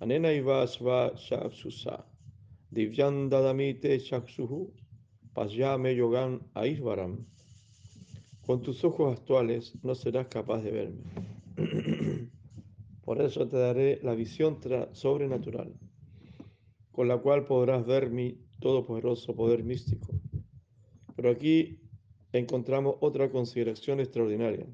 Anena 0.00 0.32
Iva 0.32 0.66
Sva 0.66 1.14
Shaksusa, 1.16 2.04
Divyan 2.74 3.30
Dadamite 3.30 4.00
Shaksuhu, 4.00 4.72
Pasyame 5.32 5.94
Yogan 5.94 6.40
Aishvaram. 6.54 7.24
Con 8.44 8.62
tus 8.62 8.82
ojos 8.82 9.16
actuales 9.16 9.74
no 9.84 9.94
serás 9.94 10.26
capaz 10.26 10.60
de 10.60 10.72
verme. 10.72 12.28
Por 13.04 13.22
eso 13.22 13.46
te 13.46 13.58
daré 13.58 14.00
la 14.02 14.16
visión 14.16 14.58
sobrenatural, 14.90 15.72
con 16.90 17.06
la 17.06 17.18
cual 17.18 17.44
podrás 17.44 17.86
ver 17.86 18.10
mi 18.10 18.40
todopoderoso 18.58 19.36
poder 19.36 19.62
místico. 19.62 20.12
Pero 21.14 21.30
aquí 21.30 21.78
encontramos 22.32 22.96
otra 23.00 23.30
consideración 23.30 24.00
extraordinaria. 24.00 24.66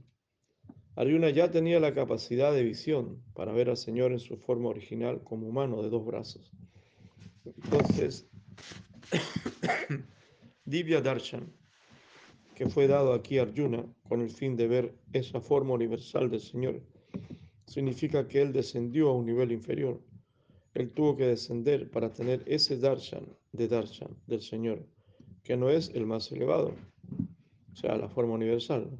Arjuna 0.96 1.28
ya 1.28 1.50
tenía 1.50 1.78
la 1.80 1.92
capacidad 1.92 2.54
de 2.54 2.62
visión 2.62 3.22
para 3.34 3.52
ver 3.52 3.68
al 3.68 3.76
Señor 3.76 4.12
en 4.12 4.20
su 4.20 4.38
forma 4.38 4.70
original 4.70 5.22
como 5.22 5.46
humano 5.46 5.82
de 5.82 5.90
dos 5.90 6.06
brazos. 6.06 6.50
Entonces, 7.56 8.26
Divya 10.64 11.00
Darshan, 11.00 11.52
que 12.54 12.68
fue 12.68 12.86
dado 12.86 13.12
aquí 13.12 13.38
a 13.38 13.42
Arjuna 13.42 13.84
con 14.08 14.20
el 14.20 14.30
fin 14.30 14.56
de 14.56 14.68
ver 14.68 14.94
esa 15.12 15.40
forma 15.40 15.74
universal 15.74 16.30
del 16.30 16.40
Señor, 16.40 16.82
significa 17.66 18.28
que 18.28 18.42
él 18.42 18.52
descendió 18.52 19.08
a 19.08 19.14
un 19.14 19.26
nivel 19.26 19.52
inferior. 19.52 20.00
Él 20.74 20.92
tuvo 20.92 21.16
que 21.16 21.26
descender 21.26 21.90
para 21.90 22.12
tener 22.12 22.42
ese 22.46 22.76
darshan 22.78 23.26
de 23.52 23.68
darshan 23.68 24.16
del 24.26 24.42
Señor, 24.42 24.86
que 25.42 25.56
no 25.56 25.70
es 25.70 25.90
el 25.94 26.06
más 26.06 26.30
elevado, 26.30 26.74
o 27.72 27.76
sea, 27.76 27.96
la 27.96 28.08
forma 28.08 28.34
universal. 28.34 28.90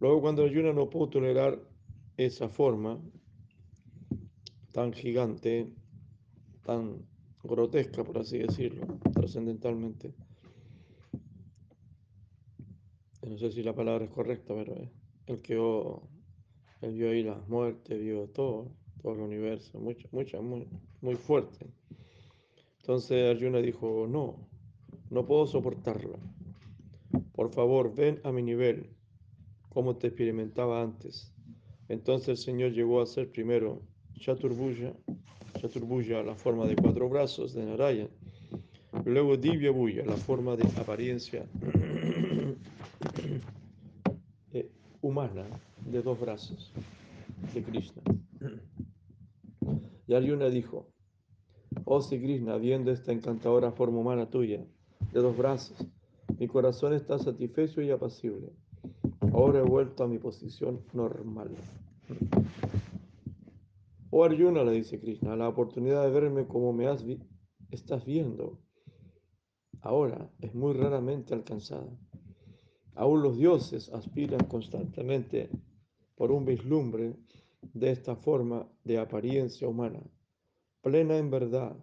Luego 0.00 0.20
cuando 0.20 0.44
Arjuna 0.44 0.72
no 0.72 0.88
pudo 0.90 1.08
tolerar 1.08 1.58
esa 2.16 2.48
forma 2.48 3.00
tan 4.72 4.92
gigante, 4.92 5.72
tan 6.64 7.06
grotesca, 7.42 8.04
por 8.04 8.18
así 8.18 8.38
decirlo, 8.38 8.86
trascendentalmente, 9.14 10.14
no 13.26 13.36
sé 13.36 13.50
si 13.50 13.62
la 13.62 13.74
palabra 13.74 14.04
es 14.04 14.10
correcta, 14.10 14.54
pero 14.54 14.90
él 15.26 15.42
quedó 15.42 16.08
él 16.80 16.92
vio 16.92 17.10
ahí 17.10 17.22
las 17.22 17.48
muertes, 17.48 18.00
vio 18.00 18.28
todo, 18.28 18.70
todo 19.02 19.14
el 19.14 19.20
universo, 19.20 19.80
mucho, 19.80 20.08
mucho, 20.12 20.40
muy, 20.42 20.68
muy 21.00 21.16
fuerte. 21.16 21.66
Entonces 22.80 23.34
Arjuna 23.34 23.58
dijo, 23.58 24.06
no, 24.08 24.48
no 25.10 25.26
puedo 25.26 25.46
soportarlo. 25.46 26.18
Por 27.32 27.50
favor, 27.50 27.94
ven 27.94 28.20
a 28.22 28.30
mi 28.30 28.42
nivel, 28.42 28.90
como 29.70 29.96
te 29.96 30.08
experimentaba 30.08 30.82
antes. 30.82 31.32
Entonces 31.88 32.28
el 32.28 32.36
Señor 32.36 32.72
llegó 32.72 33.00
a 33.00 33.06
ser 33.06 33.30
primero 33.30 33.82
Chaturbuya, 34.20 34.94
Chaturbuya, 35.58 36.22
la 36.22 36.34
forma 36.34 36.66
de 36.66 36.76
cuatro 36.76 37.08
brazos 37.08 37.54
de 37.54 37.64
Narayana, 37.64 38.10
y 39.04 39.10
luego 39.10 39.36
Divya 39.36 39.72
Buya, 39.72 40.04
la 40.04 40.16
forma 40.16 40.56
de 40.56 40.64
apariencia 40.80 41.44
eh, 44.52 44.70
humana 45.00 45.44
de 45.84 46.02
dos 46.02 46.20
brazos 46.20 46.72
de 47.52 47.62
Krishna. 47.62 48.02
Y 50.06 50.14
Arjuna 50.14 50.48
dijo, 50.48 50.86
oh 51.84 52.00
si 52.00 52.18
Krishna, 52.18 52.56
viendo 52.56 52.92
esta 52.92 53.12
encantadora 53.12 53.72
forma 53.72 53.98
humana 53.98 54.30
tuya, 54.30 54.64
de 55.12 55.20
dos 55.20 55.36
brazos, 55.36 55.76
mi 56.38 56.46
corazón 56.46 56.94
está 56.94 57.18
satisfecho 57.18 57.82
y 57.82 57.90
apacible. 57.90 58.52
Ahora 59.32 59.58
he 59.58 59.62
vuelto 59.62 60.04
a 60.04 60.08
mi 60.08 60.18
posición 60.18 60.80
normal. 60.92 61.50
Oh 64.10 64.24
Arjuna, 64.24 64.64
le 64.64 64.72
dice 64.72 64.98
Krishna, 64.98 65.36
la 65.36 65.48
oportunidad 65.48 66.02
de 66.02 66.10
verme 66.10 66.46
como 66.46 66.72
me 66.72 66.86
has 66.86 67.04
estás 67.70 68.06
viendo 68.06 68.58
ahora 69.82 70.30
es 70.40 70.54
muy 70.54 70.72
raramente 70.72 71.34
alcanzada. 71.34 71.94
Aún 72.94 73.22
los 73.22 73.36
dioses 73.36 73.90
aspiran 73.90 74.44
constantemente 74.46 75.50
por 76.16 76.32
un 76.32 76.46
vislumbre 76.46 77.16
de 77.74 77.90
esta 77.90 78.16
forma 78.16 78.66
de 78.82 78.98
apariencia 78.98 79.68
humana, 79.68 80.00
plena 80.80 81.18
en 81.18 81.30
verdad, 81.30 81.76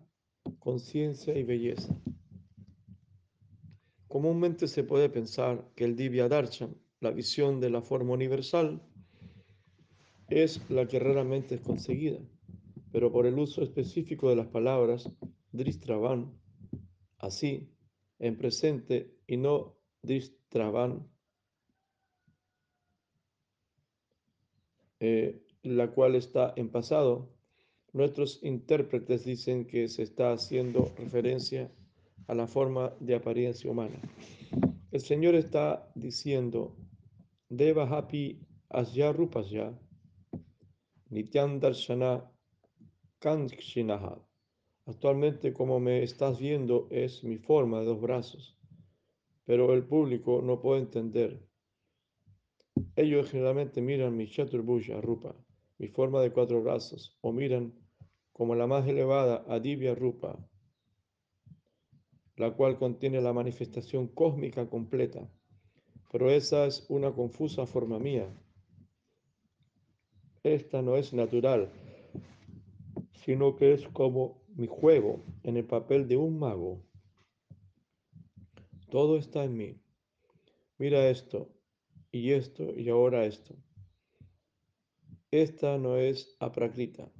conciencia 0.59 1.37
y 1.37 1.43
belleza. 1.43 1.95
Comúnmente 4.07 4.67
se 4.67 4.83
puede 4.83 5.09
pensar 5.09 5.71
que 5.75 5.85
el 5.85 5.95
Divya 5.95 6.27
Darshan, 6.27 6.75
la 7.01 7.11
visión 7.11 7.59
de 7.59 7.69
la 7.69 7.81
forma 7.81 8.13
universal, 8.13 8.81
es 10.29 10.61
la 10.69 10.87
que 10.87 10.99
raramente 10.99 11.55
es 11.55 11.61
conseguida, 11.61 12.19
pero 12.91 13.11
por 13.11 13.25
el 13.25 13.37
uso 13.37 13.63
específico 13.63 14.29
de 14.29 14.35
las 14.35 14.47
palabras 14.47 15.09
Dristravan, 15.51 16.33
así, 17.17 17.69
en 18.19 18.37
presente 18.37 19.15
y 19.27 19.37
no 19.37 19.77
Dristravan 20.01 21.07
Eh, 24.99 25.41
la 25.63 25.91
cual 25.91 26.15
está 26.15 26.53
en 26.55 26.69
pasado, 26.69 27.29
nuestros 27.91 28.39
intérpretes 28.43 29.25
dicen 29.25 29.65
que 29.65 29.87
se 29.87 30.03
está 30.03 30.31
haciendo 30.31 30.91
referencia 30.97 31.71
a 32.27 32.33
la 32.33 32.47
forma 32.47 32.93
de 32.99 33.15
apariencia 33.15 33.69
humana. 33.69 33.99
El 34.91 35.01
Señor 35.01 35.35
está 35.35 35.91
diciendo, 35.95 36.75
Deva 37.49 37.83
Hapi 37.83 38.39
Asya 38.69 39.11
Rupasya, 39.11 39.77
Nityan 41.09 41.59
Darshana 41.59 42.31
Kanshinaha. 43.19 44.19
Actualmente, 44.85 45.53
como 45.53 45.79
me 45.79 46.03
estás 46.03 46.39
viendo, 46.39 46.87
es 46.91 47.23
mi 47.23 47.37
forma 47.37 47.79
de 47.79 47.85
dos 47.85 48.01
brazos, 48.01 48.57
pero 49.45 49.73
el 49.73 49.83
público 49.83 50.41
no 50.41 50.61
puede 50.61 50.81
entender 50.81 51.45
ellos 52.97 53.29
generalmente 53.31 53.81
miran 53.81 54.15
mi 54.15 54.27
Chaturbuja 54.27 55.01
Rupa, 55.01 55.35
mi 55.77 55.87
forma 55.87 56.21
de 56.21 56.31
cuatro 56.31 56.61
brazos, 56.61 57.17
o 57.21 57.31
miran 57.31 57.73
como 58.31 58.55
la 58.55 58.67
más 58.67 58.87
elevada 58.87 59.45
Adivya 59.47 59.95
Rupa, 59.95 60.37
la 62.35 62.51
cual 62.51 62.77
contiene 62.77 63.21
la 63.21 63.33
manifestación 63.33 64.07
cósmica 64.07 64.69
completa. 64.69 65.29
Pero 66.11 66.29
esa 66.29 66.65
es 66.65 66.85
una 66.89 67.13
confusa 67.13 67.65
forma 67.65 67.97
mía. 67.99 68.29
Esta 70.45 70.83
no 70.83 70.95
es 70.95 71.11
natural, 71.11 71.71
sino 73.13 73.55
que 73.55 73.73
es 73.73 73.87
como 73.87 74.43
mi 74.55 74.67
juego 74.67 75.25
en 75.41 75.57
el 75.57 75.65
papel 75.65 76.07
de 76.07 76.17
un 76.17 76.37
mago. 76.37 76.85
Todo 78.91 79.17
está 79.17 79.43
en 79.43 79.57
mí. 79.57 79.81
Mira 80.77 81.09
esto, 81.09 81.49
y 82.11 82.33
esto 82.33 82.75
y 82.77 82.89
ahora 82.89 83.25
esto. 83.25 83.55
Esta 85.31 85.79
no 85.79 85.97
es 85.97 86.35
aprakrita, 86.39 87.11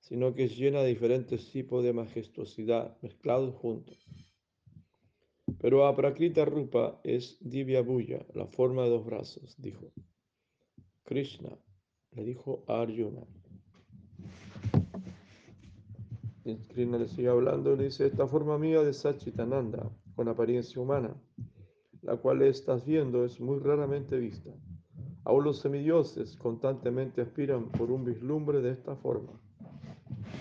sino 0.00 0.34
que 0.34 0.44
es 0.44 0.56
llena 0.56 0.80
de 0.80 0.88
diferentes 0.88 1.52
tipos 1.52 1.84
de 1.84 1.92
majestuosidad 1.92 2.96
mezclados 3.02 3.54
juntos. 3.54 4.08
Pero 5.60 5.86
aprakrita 5.86 6.46
rupa 6.46 7.02
es 7.04 7.36
divya 7.38 7.82
buya, 7.82 8.24
la 8.32 8.46
forma 8.46 8.84
de 8.84 8.88
dos 8.88 9.04
brazos, 9.04 9.56
dijo. 9.58 9.92
Krishna 11.02 11.58
le 12.14 12.24
dijo 12.24 12.64
a 12.66 12.82
Arjuna. 12.82 13.22
Krishna 16.68 16.98
le 16.98 17.08
sigue 17.08 17.28
hablando 17.28 17.72
y 17.72 17.76
le 17.76 17.84
dice, 17.84 18.06
esta 18.06 18.26
forma 18.26 18.58
mía 18.58 18.82
de 18.82 18.92
Sachitananda, 18.92 19.90
con 20.16 20.28
apariencia 20.28 20.80
humana, 20.80 21.14
la 22.02 22.16
cual 22.16 22.42
estás 22.42 22.84
viendo 22.84 23.24
es 23.24 23.40
muy 23.40 23.58
raramente 23.60 24.18
vista. 24.18 24.50
Aún 25.24 25.44
los 25.44 25.60
semidioses 25.60 26.36
constantemente 26.36 27.22
aspiran 27.22 27.68
por 27.70 27.92
un 27.92 28.04
vislumbre 28.04 28.60
de 28.60 28.72
esta 28.72 28.96
forma. 28.96 29.40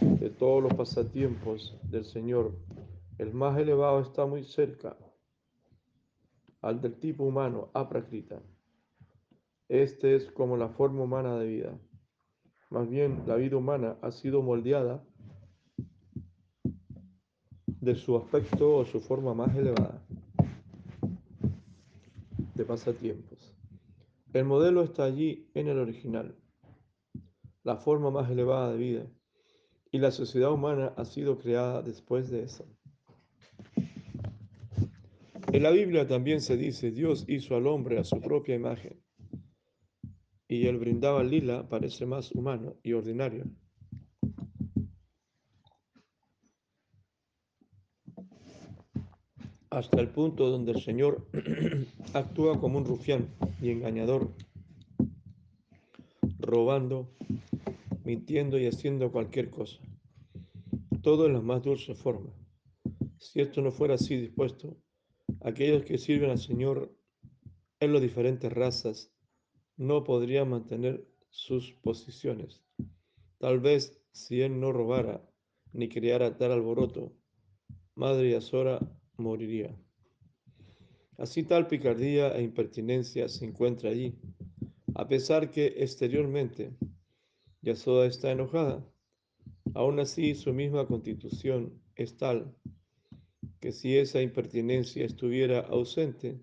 De 0.01 0.31
todos 0.31 0.63
los 0.63 0.73
pasatiempos 0.73 1.77
del 1.83 2.05
Señor, 2.05 2.51
el 3.19 3.33
más 3.33 3.57
elevado 3.59 4.01
está 4.01 4.25
muy 4.25 4.43
cerca 4.43 4.97
al 6.61 6.81
del 6.81 6.99
tipo 6.99 7.23
humano, 7.23 7.69
aprakrita. 7.73 8.41
Este 9.71 10.17
es 10.17 10.29
como 10.33 10.57
la 10.57 10.67
forma 10.67 11.03
humana 11.03 11.39
de 11.39 11.47
vida. 11.47 11.79
Más 12.69 12.89
bien, 12.89 13.23
la 13.25 13.37
vida 13.37 13.55
humana 13.55 13.97
ha 14.01 14.11
sido 14.11 14.41
moldeada 14.41 15.01
de 17.65 17.95
su 17.95 18.17
aspecto 18.17 18.75
o 18.75 18.83
su 18.83 18.99
forma 18.99 19.33
más 19.33 19.55
elevada 19.55 20.05
de 22.53 22.65
pasatiempos. 22.65 23.55
El 24.33 24.43
modelo 24.43 24.83
está 24.83 25.05
allí 25.05 25.49
en 25.53 25.69
el 25.69 25.79
original, 25.79 26.35
la 27.63 27.77
forma 27.77 28.11
más 28.11 28.29
elevada 28.29 28.73
de 28.73 28.77
vida, 28.77 29.07
y 29.89 29.99
la 29.99 30.11
sociedad 30.11 30.51
humana 30.51 30.93
ha 30.97 31.05
sido 31.05 31.37
creada 31.37 31.81
después 31.81 32.29
de 32.29 32.43
eso. 32.43 32.65
En 35.53 35.63
la 35.63 35.71
Biblia 35.71 36.05
también 36.05 36.41
se 36.41 36.57
dice, 36.57 36.91
Dios 36.91 37.23
hizo 37.29 37.55
al 37.55 37.67
hombre 37.67 37.99
a 37.99 38.03
su 38.03 38.19
propia 38.19 38.55
imagen, 38.55 39.01
y 40.51 40.67
el 40.67 40.77
brindaba 40.77 41.24
lila 41.24 41.70
parece 41.70 42.05
más 42.05 42.34
humano 42.34 42.75
y 42.84 42.91
ordinario. 42.91 43.46
Hasta 49.70 50.01
el 50.01 50.10
punto 50.10 50.50
donde 50.50 50.74
el 50.74 50.81
Señor 50.81 51.25
actúa 52.13 52.60
como 52.60 52.79
un 52.79 52.84
rufián 52.84 53.29
y 53.62 53.70
engañador, 53.70 54.34
robando, 56.38 57.15
mintiendo 58.03 58.60
y 58.60 58.67
haciendo 58.67 59.10
cualquier 59.10 59.50
cosa. 59.50 59.79
Todo 61.01 61.27
en 61.27 61.34
la 61.34 61.41
más 61.41 61.63
dulce 61.63 61.96
forma. 61.96 62.34
Si 63.20 63.39
esto 63.39 63.62
no 63.62 63.72
fuera 63.72 63.93
así 63.93 64.17
dispuesto, 64.17 64.75
aquellos 65.46 65.86
que 65.86 65.98
sirven 65.98 66.29
al 66.29 66.39
Señor 66.39 66.93
en 67.79 67.93
las 67.93 68.01
diferentes 68.01 68.51
razas 68.51 69.13
no 69.77 70.03
podrían 70.03 70.49
mantener 70.49 71.07
sus 71.29 71.73
posiciones. 71.81 72.61
Tal 73.37 73.59
vez 73.59 74.01
si 74.11 74.41
él 74.41 74.59
no 74.59 74.71
robara 74.71 75.21
ni 75.73 75.89
creara 75.89 76.37
tal 76.37 76.51
alboroto, 76.51 77.13
Madre 77.95 78.35
Azora 78.35 78.79
moriría. 79.17 79.75
Así 81.17 81.43
tal 81.43 81.67
picardía 81.67 82.35
e 82.35 82.41
impertinencia 82.41 83.29
se 83.29 83.45
encuentra 83.45 83.89
allí, 83.89 84.15
a 84.95 85.07
pesar 85.07 85.51
que 85.51 85.67
exteriormente 85.77 86.71
Yasoda 87.61 88.07
está 88.07 88.31
enojada, 88.31 88.85
aún 89.73 89.99
así 89.99 90.35
su 90.35 90.53
misma 90.53 90.87
constitución 90.87 91.79
es 91.95 92.17
tal 92.17 92.55
que 93.61 93.71
si 93.71 93.95
esa 93.97 94.21
impertinencia 94.21 95.05
estuviera 95.05 95.59
ausente, 95.59 96.41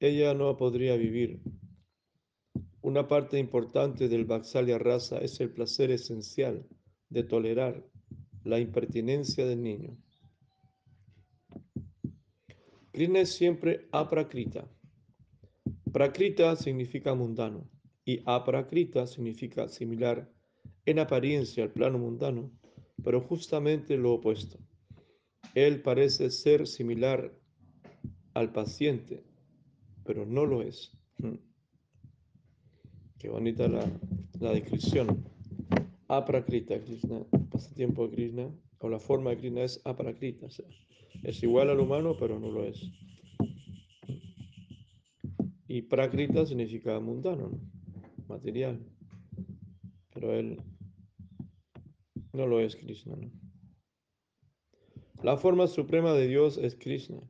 ella 0.00 0.34
no 0.34 0.56
podría 0.56 0.96
vivir. 0.96 1.40
Una 2.92 3.08
parte 3.08 3.38
importante 3.38 4.06
del 4.06 4.26
Vaxalia 4.26 4.76
raza 4.76 5.16
es 5.16 5.40
el 5.40 5.48
placer 5.48 5.90
esencial 5.90 6.68
de 7.08 7.22
tolerar 7.22 7.82
la 8.44 8.58
impertinencia 8.58 9.46
del 9.46 9.62
niño. 9.62 9.96
Krishna 12.92 13.20
es 13.20 13.30
siempre 13.30 13.88
aprakrita. 13.92 14.70
Prakrita 15.90 16.54
significa 16.54 17.14
mundano 17.14 17.66
y 18.04 18.20
aprakrita 18.26 19.06
significa 19.06 19.68
similar 19.68 20.30
en 20.84 20.98
apariencia 20.98 21.64
al 21.64 21.72
plano 21.72 21.98
mundano, 21.98 22.52
pero 23.02 23.22
justamente 23.22 23.96
lo 23.96 24.12
opuesto. 24.12 24.58
Él 25.54 25.80
parece 25.80 26.28
ser 26.28 26.66
similar 26.66 27.32
al 28.34 28.52
paciente, 28.52 29.24
pero 30.04 30.26
no 30.26 30.44
lo 30.44 30.60
es. 30.60 30.92
Qué 33.22 33.28
bonita 33.28 33.68
la, 33.68 33.88
la 34.40 34.52
descripción. 34.52 35.24
Aprakrita, 36.08 36.82
Krishna, 36.82 37.24
pasatiempo 37.52 38.08
de 38.08 38.16
Krishna, 38.16 38.50
o 38.80 38.88
la 38.88 38.98
forma 38.98 39.30
de 39.30 39.38
Krishna 39.38 39.62
es 39.62 39.80
aprakrita. 39.84 40.48
es 41.22 41.42
igual 41.44 41.70
al 41.70 41.78
humano, 41.78 42.16
pero 42.18 42.40
no 42.40 42.50
lo 42.50 42.64
es. 42.64 42.82
Y 45.68 45.82
prakrita 45.82 46.44
significa 46.46 46.98
mundano, 46.98 47.60
material. 48.26 48.84
Pero 50.12 50.34
él 50.34 50.60
no 52.32 52.48
lo 52.48 52.58
es 52.58 52.74
Krishna. 52.74 53.14
¿no? 53.14 53.30
La 55.22 55.36
forma 55.36 55.68
suprema 55.68 56.12
de 56.12 56.26
Dios 56.26 56.58
es 56.58 56.74
Krishna, 56.74 57.20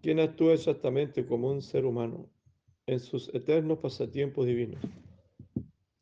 quien 0.00 0.18
actúa 0.18 0.54
exactamente 0.54 1.26
como 1.26 1.50
un 1.50 1.60
ser 1.60 1.84
humano 1.84 2.30
en 2.86 3.00
sus 3.00 3.32
eternos 3.34 3.78
pasatiempos 3.78 4.46
divinos. 4.46 4.82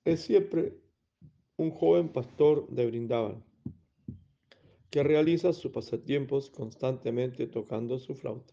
Es 0.05 0.21
siempre 0.23 0.75
un 1.57 1.71
joven 1.71 2.09
pastor 2.09 2.69
de 2.69 2.87
Brindavan 2.87 3.45
que 4.91 5.03
realiza 5.03 5.53
sus 5.53 5.73
pasatiempos 5.73 6.51
constantemente 6.51 7.47
tocando 7.47 7.99
su 7.99 8.15
flauta. 8.15 8.53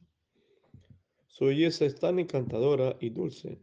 Su 1.28 1.46
belleza 1.46 1.86
es 1.86 1.96
tan 1.96 2.20
encantadora 2.20 2.96
y 3.00 3.10
dulce 3.10 3.60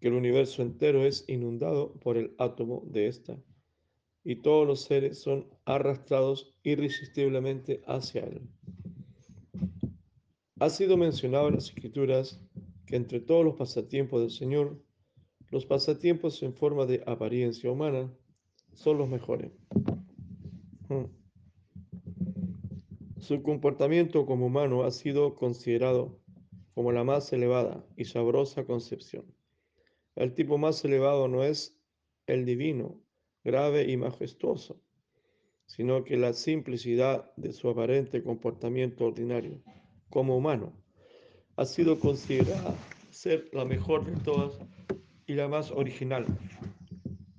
que 0.00 0.08
el 0.08 0.14
universo 0.14 0.62
entero 0.62 1.04
es 1.06 1.24
inundado 1.28 1.92
por 2.00 2.16
el 2.16 2.34
átomo 2.38 2.82
de 2.86 3.06
esta 3.06 3.38
y 4.24 4.36
todos 4.36 4.66
los 4.66 4.82
seres 4.82 5.20
son 5.20 5.48
arrastrados 5.64 6.54
irresistiblemente 6.64 7.82
hacia 7.86 8.24
Él. 8.24 8.42
Ha 10.58 10.70
sido 10.70 10.96
mencionado 10.96 11.48
en 11.48 11.54
las 11.54 11.68
Escrituras 11.68 12.40
que 12.86 12.96
entre 12.96 13.20
todos 13.20 13.44
los 13.44 13.56
pasatiempos 13.56 14.20
del 14.20 14.30
Señor, 14.30 14.80
los 15.50 15.66
pasatiempos 15.66 16.42
en 16.42 16.54
forma 16.54 16.86
de 16.86 17.02
apariencia 17.06 17.70
humana 17.70 18.12
son 18.74 18.98
los 18.98 19.08
mejores. 19.08 19.52
Hmm. 20.88 21.06
Su 23.18 23.42
comportamiento 23.42 24.24
como 24.24 24.46
humano 24.46 24.84
ha 24.84 24.90
sido 24.90 25.34
considerado 25.34 26.20
como 26.74 26.92
la 26.92 27.04
más 27.04 27.32
elevada 27.32 27.84
y 27.96 28.04
sabrosa 28.04 28.64
concepción. 28.64 29.24
El 30.14 30.34
tipo 30.34 30.58
más 30.58 30.84
elevado 30.84 31.26
no 31.26 31.42
es 31.42 31.80
el 32.26 32.44
divino, 32.44 33.00
grave 33.42 33.90
y 33.90 33.96
majestuoso, 33.96 34.80
sino 35.66 36.04
que 36.04 36.16
la 36.16 36.32
simplicidad 36.32 37.32
de 37.36 37.52
su 37.52 37.68
aparente 37.68 38.22
comportamiento 38.22 39.06
ordinario 39.06 39.62
como 40.08 40.36
humano 40.36 40.85
ha 41.56 41.64
sido 41.64 41.98
considerada 41.98 42.74
ser 43.10 43.48
la 43.52 43.64
mejor 43.64 44.04
de 44.04 44.16
todas 44.22 44.58
y 45.26 45.34
la 45.34 45.48
más 45.48 45.70
original. 45.70 46.26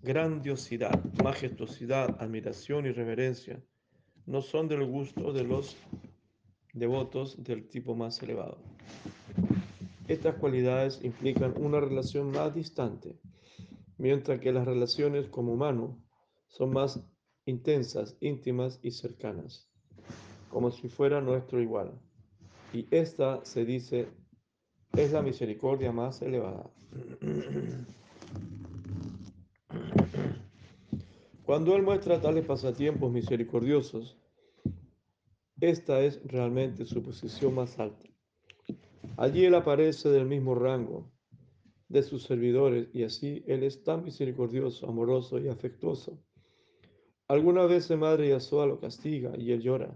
Grandiosidad, 0.01 1.03
majestuosidad, 1.23 2.21
admiración 2.21 2.85
y 2.85 2.91
reverencia 2.91 3.61
no 4.25 4.41
son 4.41 4.67
del 4.67 4.85
gusto 4.85 5.33
de 5.33 5.43
los 5.43 5.77
devotos 6.73 7.43
del 7.43 7.67
tipo 7.67 7.95
más 7.95 8.21
elevado. 8.23 8.57
Estas 10.07 10.35
cualidades 10.35 10.99
implican 11.03 11.53
una 11.57 11.79
relación 11.79 12.31
más 12.31 12.55
distante 12.55 13.19
mientras 13.97 14.39
que 14.39 14.51
las 14.51 14.65
relaciones 14.65 15.27
como 15.27 15.53
humano 15.53 15.97
son 16.47 16.71
más 16.71 17.03
intensas, 17.45 18.15
íntimas 18.19 18.79
y 18.81 18.91
cercanas, 18.91 19.69
como 20.49 20.71
si 20.71 20.87
fuera 20.87 21.21
nuestro 21.21 21.61
igual. 21.61 21.99
Y 22.73 22.87
esta 22.91 23.43
se 23.45 23.65
dice 23.65 24.07
es 24.93 25.11
la 25.11 25.21
misericordia 25.21 25.91
más 25.91 26.21
elevada. 26.21 26.69
Cuando 31.43 31.75
Él 31.75 31.83
muestra 31.83 32.19
tales 32.19 32.45
pasatiempos 32.45 33.11
misericordiosos, 33.11 34.17
esta 35.61 36.01
es 36.01 36.21
realmente 36.25 36.85
su 36.85 37.01
posición 37.01 37.55
más 37.55 37.79
alta. 37.79 38.05
Allí 39.15 39.45
Él 39.45 39.55
aparece 39.55 40.09
del 40.09 40.25
mismo 40.25 40.55
rango 40.55 41.09
de 41.89 42.03
sus 42.03 42.23
servidores 42.23 42.89
y 42.93 43.03
así 43.03 43.43
Él 43.47 43.63
es 43.63 43.83
tan 43.83 44.03
misericordioso, 44.03 44.87
amoroso 44.87 45.39
y 45.39 45.47
afectuoso. 45.47 46.19
Alguna 47.29 47.65
vez 47.65 47.85
se 47.85 47.97
Madre 47.97 48.29
Yasua 48.29 48.65
lo 48.65 48.79
castiga 48.79 49.33
y 49.37 49.51
él 49.51 49.61
llora. 49.61 49.93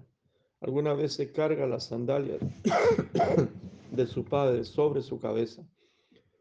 Alguna 0.61 0.93
vez 0.93 1.13
se 1.13 1.31
carga 1.31 1.65
las 1.65 1.85
sandalias 1.85 2.39
de 3.91 4.07
su 4.07 4.23
padre 4.23 4.63
sobre 4.63 5.01
su 5.01 5.19
cabeza. 5.19 5.67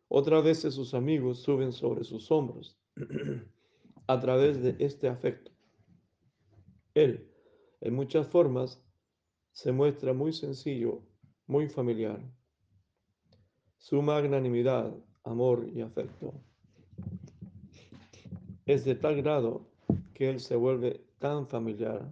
Otras 0.08 0.44
veces 0.44 0.74
sus 0.74 0.92
amigos 0.92 1.38
suben 1.40 1.72
sobre 1.72 2.04
sus 2.04 2.30
hombros 2.30 2.78
a 4.06 4.20
través 4.20 4.62
de 4.62 4.76
este 4.78 5.08
afecto. 5.08 5.50
Él, 6.94 7.30
en 7.80 7.94
muchas 7.94 8.26
formas, 8.26 8.82
se 9.52 9.72
muestra 9.72 10.12
muy 10.12 10.32
sencillo, 10.32 11.02
muy 11.46 11.68
familiar. 11.68 12.20
Su 13.78 14.02
magnanimidad 14.02 14.94
amor 15.24 15.66
y 15.72 15.80
afecto 15.80 16.34
es 18.66 18.84
de 18.84 18.94
tal 18.94 19.16
grado 19.22 19.66
que 20.12 20.28
él 20.28 20.40
se 20.40 20.56
vuelve 20.56 21.04
tan 21.18 21.46
familiar. 21.46 22.06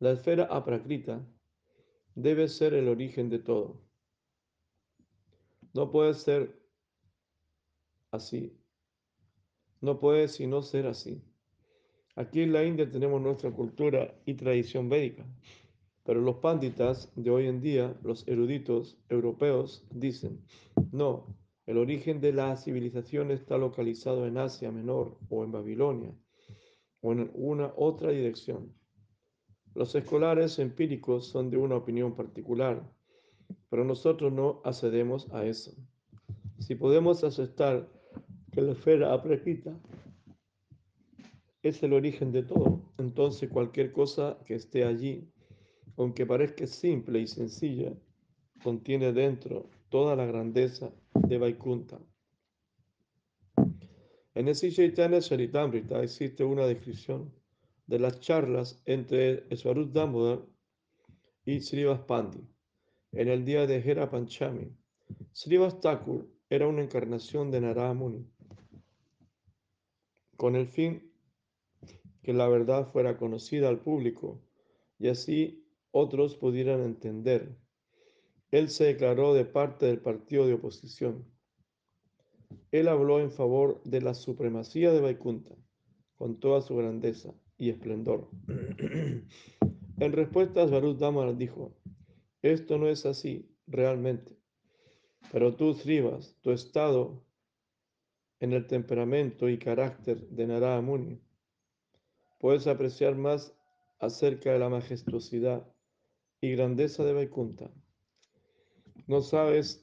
La 0.00 0.12
esfera 0.12 0.44
aprakrita 0.44 1.26
debe 2.14 2.48
ser 2.48 2.74
el 2.74 2.88
origen 2.88 3.28
de 3.28 3.40
todo. 3.40 3.82
No 5.74 5.90
puede 5.90 6.14
ser 6.14 6.56
así. 8.12 8.56
No 9.80 9.98
puede 9.98 10.28
sino 10.28 10.62
ser 10.62 10.86
así. 10.86 11.22
Aquí 12.14 12.42
en 12.42 12.52
la 12.52 12.64
India 12.64 12.88
tenemos 12.90 13.20
nuestra 13.20 13.50
cultura 13.50 14.12
y 14.24 14.34
tradición 14.34 14.88
védica, 14.88 15.24
pero 16.04 16.20
los 16.20 16.36
pánditas 16.36 17.12
de 17.14 17.30
hoy 17.30 17.46
en 17.46 17.60
día, 17.60 17.96
los 18.02 18.26
eruditos 18.26 18.98
europeos, 19.08 19.86
dicen, 19.90 20.44
no, 20.90 21.36
el 21.66 21.76
origen 21.76 22.20
de 22.20 22.32
la 22.32 22.56
civilización 22.56 23.30
está 23.30 23.58
localizado 23.58 24.26
en 24.26 24.38
Asia 24.38 24.72
Menor 24.72 25.18
o 25.28 25.44
en 25.44 25.52
Babilonia 25.52 26.14
o 27.00 27.12
en 27.12 27.30
una 27.34 27.72
otra 27.76 28.10
dirección. 28.10 28.77
Los 29.74 29.94
escolares 29.94 30.58
empíricos 30.58 31.26
son 31.26 31.50
de 31.50 31.56
una 31.56 31.76
opinión 31.76 32.14
particular, 32.14 32.82
pero 33.70 33.84
nosotros 33.84 34.32
no 34.32 34.60
accedemos 34.64 35.30
a 35.32 35.44
eso. 35.44 35.72
Si 36.58 36.74
podemos 36.74 37.22
aceptar 37.24 37.88
que 38.50 38.62
la 38.62 38.72
esfera 38.72 39.12
aprequita 39.12 39.78
es 41.62 41.82
el 41.82 41.92
origen 41.92 42.32
de 42.32 42.42
todo, 42.42 42.82
entonces 42.98 43.50
cualquier 43.50 43.92
cosa 43.92 44.38
que 44.46 44.54
esté 44.54 44.84
allí, 44.84 45.30
aunque 45.96 46.26
parezca 46.26 46.66
simple 46.66 47.20
y 47.20 47.26
sencilla, 47.26 47.92
contiene 48.62 49.12
dentro 49.12 49.68
toda 49.88 50.16
la 50.16 50.26
grandeza 50.26 50.90
de 51.14 51.38
Vaikunta. 51.38 51.98
En 54.34 54.48
ese 54.48 54.70
Chaitanya 54.70 55.20
Charitamrita 55.20 56.02
existe 56.02 56.44
una 56.44 56.66
descripción 56.66 57.32
de 57.88 57.98
las 57.98 58.20
charlas 58.20 58.80
entre 58.84 59.44
Swarup 59.56 59.92
Damodar 59.92 60.46
y 61.44 61.60
Srivas 61.60 61.98
Pandi 62.02 62.46
en 63.10 63.28
el 63.28 63.44
día 63.44 63.66
de 63.66 63.78
Hera 63.78 64.08
Panchami. 64.08 64.70
Srivas 65.32 65.80
Thakur 65.80 66.30
era 66.48 66.68
una 66.68 66.82
encarnación 66.82 67.50
de 67.50 67.60
Narada 67.60 67.94
Muni 67.94 68.24
con 70.36 70.54
el 70.54 70.68
fin 70.68 71.10
que 72.22 72.32
la 72.32 72.46
verdad 72.46 72.86
fuera 72.92 73.16
conocida 73.16 73.68
al 73.68 73.80
público 73.80 74.40
y 75.00 75.08
así 75.08 75.66
otros 75.90 76.36
pudieran 76.36 76.84
entender 76.84 77.58
él 78.50 78.70
se 78.70 78.84
declaró 78.84 79.34
de 79.34 79.44
parte 79.44 79.84
del 79.84 80.00
partido 80.00 80.46
de 80.46 80.54
oposición. 80.54 81.26
Él 82.70 82.88
habló 82.88 83.20
en 83.20 83.30
favor 83.30 83.82
de 83.84 84.00
la 84.00 84.14
supremacía 84.14 84.90
de 84.90 85.02
Vaikunta, 85.02 85.54
con 86.16 86.40
toda 86.40 86.62
su 86.62 86.74
grandeza 86.76 87.34
y 87.58 87.70
esplendor. 87.70 88.30
en 89.98 90.12
respuesta, 90.12 90.66
Svarut 90.66 90.98
Damar 90.98 91.36
dijo, 91.36 91.76
esto 92.40 92.78
no 92.78 92.88
es 92.88 93.04
así 93.04 93.50
realmente, 93.66 94.38
pero 95.32 95.54
tú, 95.54 95.74
Srivas, 95.74 96.36
tu 96.40 96.52
estado 96.52 97.22
en 98.40 98.52
el 98.52 98.66
temperamento 98.66 99.48
y 99.48 99.58
carácter 99.58 100.28
de 100.28 100.46
Narada 100.46 100.80
Muni, 100.80 101.20
puedes 102.38 102.66
apreciar 102.66 103.16
más 103.16 103.52
acerca 103.98 104.52
de 104.52 104.60
la 104.60 104.68
majestuosidad 104.68 105.66
y 106.40 106.52
grandeza 106.52 107.04
de 107.04 107.12
Vaikunta 107.12 107.70
no 109.08 109.22
sabes, 109.22 109.82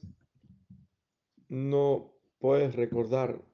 no 1.48 2.14
puedes 2.38 2.76
recordar 2.76 3.44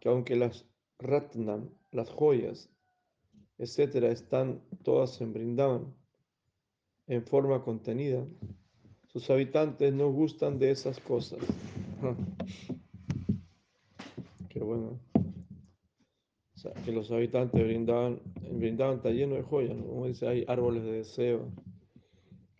que 0.00 0.08
aunque 0.08 0.34
las 0.34 0.66
ratnam, 0.98 1.68
las 1.90 2.08
joyas, 2.08 2.70
etcétera, 3.60 4.08
están 4.08 4.62
todas 4.82 5.20
en 5.20 5.34
Brindavan 5.34 5.94
en 7.06 7.26
forma 7.26 7.62
contenida, 7.62 8.24
sus 9.08 9.28
habitantes 9.30 9.92
no 9.92 10.10
gustan 10.10 10.58
de 10.58 10.70
esas 10.70 10.98
cosas. 11.00 11.40
Qué 14.48 14.60
bueno. 14.60 14.98
Que 16.84 16.92
los 16.92 17.10
habitantes 17.10 17.62
brindaban, 17.62 18.20
brindaban 18.52 18.96
está 18.96 19.10
lleno 19.10 19.34
de 19.34 19.42
joyas, 19.42 19.76
como 19.76 20.06
dice, 20.06 20.28
hay 20.28 20.44
árboles 20.46 20.84
de 20.84 20.92
deseo, 20.92 21.50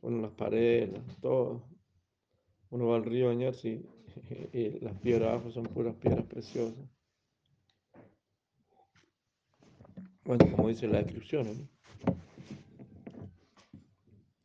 bueno, 0.00 0.22
las 0.22 0.32
paredes, 0.32 0.90
todo. 1.20 1.62
Uno 2.70 2.88
va 2.88 2.96
al 2.96 3.04
río 3.04 3.26
a 3.26 3.28
bañarse 3.28 3.82
y, 4.52 4.78
las 4.80 4.96
piedras 4.98 5.30
abajo 5.30 5.50
son 5.50 5.64
puras 5.64 5.94
piedras 5.96 6.24
preciosas. 6.24 6.78
Bueno, 10.30 10.48
como 10.48 10.68
dice 10.68 10.86
la 10.86 11.02
descripción, 11.02 11.68
¿no? 12.04 12.14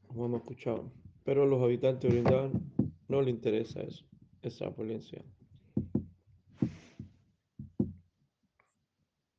como 0.08 0.26
hemos 0.26 0.42
escuchado. 0.42 0.92
Pero 1.24 1.46
los 1.46 1.62
habitantes 1.62 2.10
de 2.10 2.10
Brindavan 2.10 2.74
no 3.08 3.22
les 3.22 3.36
interesa 3.36 3.82
eso, 3.82 4.04
esa 4.42 4.68
opulencia. 4.68 5.24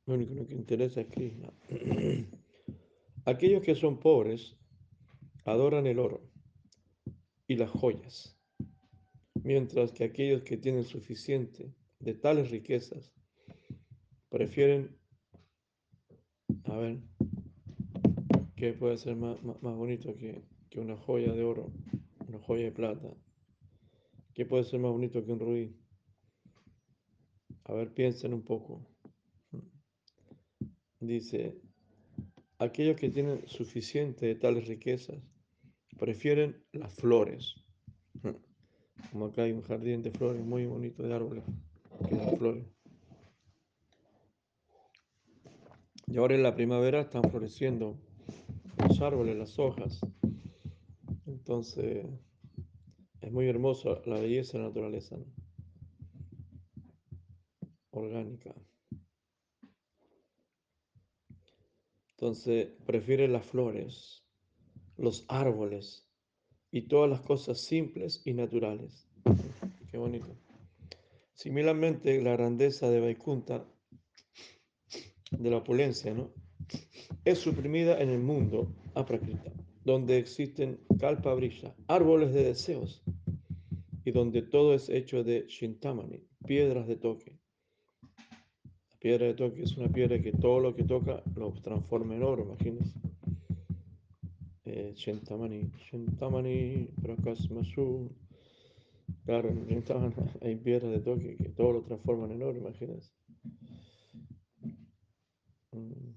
Lo 0.05 0.13
único 0.13 0.47
que 0.47 0.53
interesa 0.53 1.01
es 1.01 1.07
Krishna. 1.07 1.51
Aquellos 3.25 3.61
que 3.61 3.75
son 3.75 3.99
pobres 3.99 4.55
adoran 5.43 5.85
el 5.85 5.99
oro 5.99 6.21
y 7.45 7.57
las 7.57 7.71
joyas 7.71 8.39
mientras 9.43 9.91
que 9.91 10.05
aquellos 10.05 10.43
que 10.43 10.55
tienen 10.55 10.85
suficiente 10.85 11.73
de 11.99 12.13
tales 12.13 12.51
riquezas 12.51 13.11
prefieren, 14.29 14.97
a 16.67 16.77
ver, 16.77 16.99
¿qué 18.55 18.73
puede 18.73 18.97
ser 18.97 19.15
más, 19.15 19.41
bonito 19.43 20.15
que, 20.15 20.41
que, 20.69 20.79
una 20.79 20.97
joya 20.97 21.33
de 21.33 21.43
oro, 21.43 21.71
una 22.27 22.39
joya 22.39 22.65
de 22.65 22.71
plata? 22.71 23.07
¿Qué 24.33 24.45
puede 24.45 24.63
ser 24.63 24.79
más 24.79 24.91
bonito 24.91 25.23
que 25.25 25.31
un 25.31 25.39
rubí? 25.39 25.75
A 27.63 27.73
ver, 27.73 27.93
piensen 27.93 28.33
un 28.33 28.43
poco. 28.43 28.85
Dice, 30.99 31.59
aquellos 32.59 32.97
que 32.97 33.09
tienen 33.09 33.47
suficiente 33.47 34.25
de 34.25 34.35
tales 34.35 34.67
riquezas 34.67 35.17
prefieren 35.97 36.63
las 36.71 36.93
flores. 36.93 37.55
Como 39.11 39.25
acá 39.25 39.43
hay 39.43 39.51
un 39.51 39.61
jardín 39.61 40.01
de 40.01 40.11
flores 40.11 40.43
muy 40.43 40.65
bonito 40.65 41.03
de 41.03 41.13
árboles 41.13 41.43
que 42.09 42.37
flores. 42.37 42.76
Y 46.07 46.17
ahora 46.17 46.35
en 46.35 46.43
la 46.43 46.55
primavera 46.55 47.01
están 47.01 47.23
floreciendo 47.29 47.97
los 48.77 49.01
árboles, 49.01 49.37
las 49.37 49.59
hojas. 49.59 49.99
Entonces 51.25 52.05
es 53.21 53.31
muy 53.31 53.47
hermoso 53.47 54.01
la 54.05 54.19
belleza 54.19 54.53
de 54.57 54.63
la 54.63 54.69
naturaleza 54.69 55.17
orgánica. 57.91 58.55
Entonces 62.11 62.69
prefiere 62.85 63.27
las 63.27 63.45
flores, 63.45 64.23
los 64.97 65.25
árboles, 65.27 66.07
y 66.71 66.83
todas 66.83 67.09
las 67.09 67.21
cosas 67.21 67.59
simples 67.59 68.21
y 68.25 68.33
naturales. 68.33 69.07
Qué 69.89 69.97
bonito. 69.97 70.27
Similarmente, 71.33 72.21
la 72.21 72.33
grandeza 72.33 72.89
de 72.89 72.99
Vaikunta, 72.99 73.65
de 75.31 75.49
la 75.49 75.57
opulencia, 75.57 76.13
¿no? 76.13 76.31
es 77.25 77.39
suprimida 77.39 77.99
en 78.01 78.09
el 78.09 78.19
mundo 78.19 78.73
aprakrita, 78.93 79.51
donde 79.83 80.17
existen 80.17 80.79
kalpa 80.99 81.33
brilla, 81.33 81.73
árboles 81.87 82.33
de 82.33 82.43
deseos, 82.43 83.03
y 84.03 84.11
donde 84.11 84.41
todo 84.41 84.73
es 84.73 84.89
hecho 84.89 85.23
de 85.23 85.45
shintamani, 85.47 86.23
piedras 86.45 86.87
de 86.87 86.95
toque. 86.95 87.37
La 88.91 88.99
piedra 88.99 89.27
de 89.27 89.33
toque 89.33 89.63
es 89.63 89.77
una 89.77 89.89
piedra 89.89 90.21
que 90.21 90.31
todo 90.31 90.59
lo 90.59 90.75
que 90.75 90.83
toca 90.83 91.21
lo 91.35 91.53
transforma 91.61 92.15
en 92.15 92.23
oro, 92.23 92.43
imagínense. 92.43 92.99
Chintamani, 94.95 95.71
Chintamani, 95.77 96.89
Prakas 97.01 97.49
Masu. 97.51 98.09
Claro, 99.25 99.49
hay 100.41 100.55
piedras 100.55 100.91
de 100.91 100.99
toque 100.99 101.37
que 101.37 101.49
todo 101.49 101.73
lo 101.73 101.81
transforman 101.83 102.31
en 102.31 102.43
oro, 102.43 102.57
imagínense. 102.57 103.16
Mm. 105.77 106.15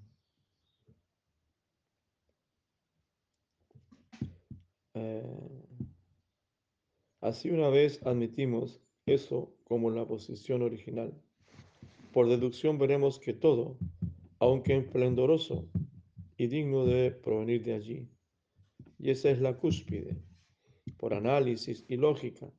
Eh, 4.95 5.65
así 7.21 7.51
una 7.51 7.69
vez 7.69 8.01
admitimos 8.05 8.81
eso 9.07 9.55
como 9.65 9.91
la 9.91 10.07
posición 10.07 10.63
original. 10.63 11.13
Por 12.13 12.29
deducción 12.29 12.79
veremos 12.79 13.19
que 13.19 13.33
todo, 13.33 13.79
aunque 14.39 14.77
esplendoroso 14.77 15.69
y 16.37 16.49
digno 16.49 16.87
de 16.87 17.13
provenir 17.13 17.65
de 17.65 17.75
allí, 17.75 18.09
y 18.99 19.11
esa 19.11 19.31
es 19.31 19.41
la 19.41 19.57
cúspide. 19.57 20.17
Por 20.99 21.15
análisis 21.15 21.85
y 21.89 21.97
lógica, 21.97 22.53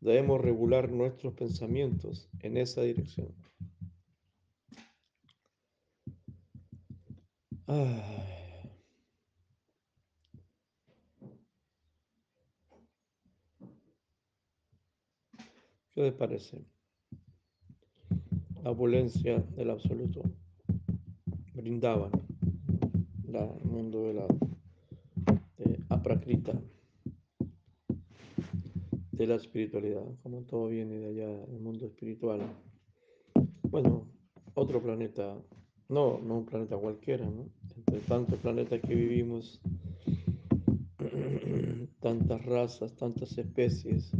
Debemos 0.00 0.40
regular 0.40 0.90
nuestros 0.92 1.34
pensamientos 1.34 2.28
en 2.40 2.58
esa 2.58 2.82
dirección. 2.82 3.34
¿Qué 7.66 7.74
les 16.02 16.12
parece? 16.12 16.62
La 18.62 18.70
opulencia 18.70 19.38
del 19.56 19.70
absoluto. 19.70 20.22
Brindaban 21.54 22.12
el 23.36 23.64
mundo 23.64 24.04
de 24.04 24.14
la 24.14 24.26
de 25.58 25.78
aprakrita, 25.88 26.58
de 29.12 29.26
la 29.26 29.34
espiritualidad, 29.34 30.04
como 30.22 30.42
todo 30.42 30.68
viene 30.68 30.98
de 30.98 31.08
allá, 31.08 31.46
del 31.46 31.60
mundo 31.60 31.86
espiritual. 31.86 32.40
Bueno, 33.62 34.06
otro 34.54 34.82
planeta, 34.82 35.36
no, 35.88 36.18
no 36.18 36.38
un 36.38 36.46
planeta 36.46 36.76
cualquiera, 36.76 37.24
¿no? 37.24 37.48
Entre 37.76 38.00
tantos 38.00 38.38
planetas 38.40 38.80
que 38.80 38.94
vivimos, 38.94 39.60
tantas 42.00 42.44
razas, 42.44 42.94
tantas 42.96 43.36
especies. 43.38 44.10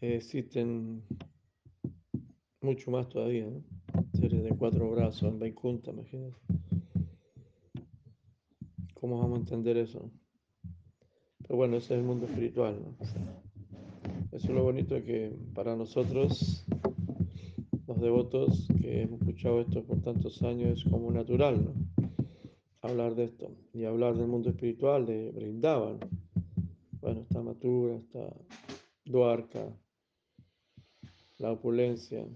Existen 0.00 1.02
mucho 2.62 2.90
más 2.90 3.08
todavía, 3.08 3.46
¿no? 3.46 3.62
Seres 4.14 4.42
de 4.42 4.50
cuatro 4.50 4.90
brazos 4.90 5.24
en 5.24 5.38
Vaikunta, 5.38 5.90
imagínate. 5.90 6.36
¿Cómo 8.94 9.18
vamos 9.18 9.38
a 9.38 9.40
entender 9.40 9.78
eso? 9.78 10.10
Pero 11.42 11.56
bueno, 11.56 11.76
ese 11.76 11.94
es 11.94 12.00
el 12.00 12.06
mundo 12.06 12.26
espiritual, 12.26 12.80
¿no? 12.82 12.96
Eso 14.32 14.46
es 14.46 14.54
lo 14.54 14.62
bonito 14.62 14.94
que 15.04 15.34
para 15.54 15.74
nosotros, 15.74 16.64
devotos 18.00 18.66
que 18.80 19.02
hemos 19.02 19.20
escuchado 19.20 19.60
esto 19.60 19.84
por 19.84 20.00
tantos 20.00 20.42
años, 20.42 20.78
es 20.78 20.90
como 20.90 21.10
natural. 21.10 21.72
Hablar 22.82 23.14
de 23.14 23.24
esto 23.24 23.54
y 23.74 23.84
hablar 23.84 24.16
del 24.16 24.26
mundo 24.26 24.50
espiritual, 24.50 25.06
de 25.06 25.30
Brindavan. 25.32 25.98
Bueno, 27.00 27.20
está 27.20 27.42
Matura, 27.42 27.96
está 27.96 28.34
Duarca, 29.04 29.76
la 31.38 31.52
opulencia, 31.52 32.26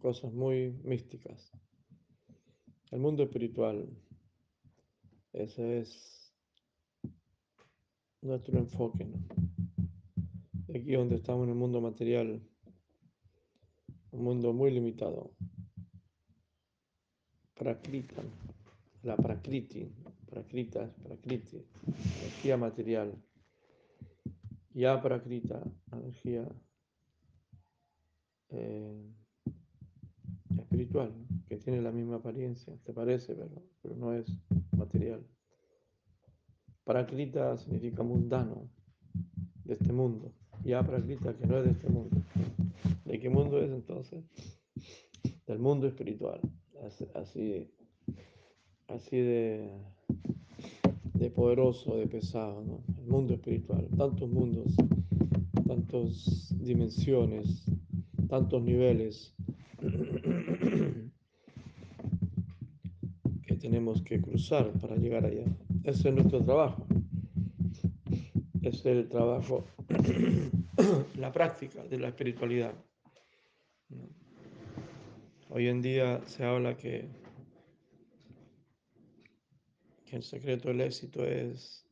cosas 0.00 0.32
muy 0.32 0.72
místicas. 0.82 1.52
El 2.90 3.00
mundo 3.00 3.22
espiritual, 3.22 3.88
ese 5.32 5.80
es 5.80 6.32
nuestro 8.22 8.58
enfoque. 8.58 9.06
Aquí 10.70 10.92
donde 10.92 11.16
estamos 11.16 11.44
en 11.44 11.50
el 11.50 11.56
mundo 11.56 11.80
material, 11.80 12.40
un 14.14 14.22
mundo 14.22 14.52
muy 14.52 14.70
limitado. 14.70 15.32
Prakrita, 17.54 18.22
la 19.02 19.16
prakriti, 19.16 19.92
prakrita, 20.26 20.88
prakriti, 21.02 21.64
energía 22.20 22.56
material. 22.56 23.14
Ya 24.72 25.00
prakrita, 25.00 25.62
energía 25.92 26.48
eh, 28.50 29.14
espiritual, 30.58 31.12
que 31.48 31.56
tiene 31.56 31.80
la 31.80 31.92
misma 31.92 32.16
apariencia, 32.16 32.76
te 32.84 32.92
parece, 32.92 33.34
pero, 33.34 33.62
pero 33.82 33.96
no 33.96 34.12
es 34.12 34.26
material. 34.76 35.26
Prakrita 36.84 37.56
significa 37.56 38.02
mundano, 38.02 38.70
de 39.64 39.74
este 39.74 39.92
mundo. 39.92 40.34
Ya 40.64 40.82
prakrita, 40.82 41.34
que 41.36 41.46
no 41.46 41.58
es 41.58 41.64
de 41.64 41.70
este 41.72 41.88
mundo. 41.88 42.16
¿De 43.04 43.18
qué 43.18 43.28
mundo 43.28 43.60
es 43.60 43.70
entonces? 43.70 44.24
Del 45.46 45.58
mundo 45.58 45.86
espiritual. 45.86 46.40
Así, 47.14 47.68
así 48.88 49.16
de, 49.16 49.70
de 51.14 51.30
poderoso, 51.30 51.96
de 51.96 52.06
pesado. 52.06 52.82
El 52.98 53.06
mundo 53.06 53.34
espiritual. 53.34 53.88
Tantos 53.96 54.28
mundos, 54.30 54.74
tantas 55.66 56.54
dimensiones, 56.60 57.64
tantos 58.28 58.62
niveles 58.62 59.34
que 63.46 63.56
tenemos 63.56 64.02
que 64.02 64.20
cruzar 64.20 64.72
para 64.80 64.96
llegar 64.96 65.24
allá. 65.24 65.44
Ese 65.84 66.08
es 66.08 66.14
nuestro 66.14 66.42
trabajo. 66.42 66.86
Es 68.64 68.86
el 68.86 69.10
trabajo, 69.10 69.66
la 71.18 71.30
práctica 71.30 71.84
de 71.84 71.98
la 71.98 72.08
espiritualidad. 72.08 72.74
Hoy 75.50 75.68
en 75.68 75.82
día 75.82 76.22
se 76.26 76.44
habla 76.44 76.74
que, 76.74 77.06
que 80.06 80.16
el 80.16 80.22
secreto 80.22 80.68
del 80.68 80.80
éxito 80.80 81.26
es 81.26 81.86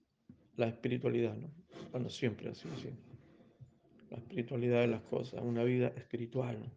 la 0.57 0.69
espiritualidad, 0.69 1.37
¿no? 1.37 1.51
Bueno, 1.91 2.09
siempre 2.09 2.49
así, 2.49 2.67
la 4.09 4.17
espiritualidad 4.17 4.81
de 4.81 4.89
las 4.89 5.03
cosas, 5.03 5.43
una 5.43 5.65
vida 5.65 5.89
espiritual. 5.89 6.73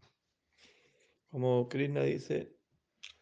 Como 1.30 1.70
Krishna 1.70 2.04
dice, 2.04 2.54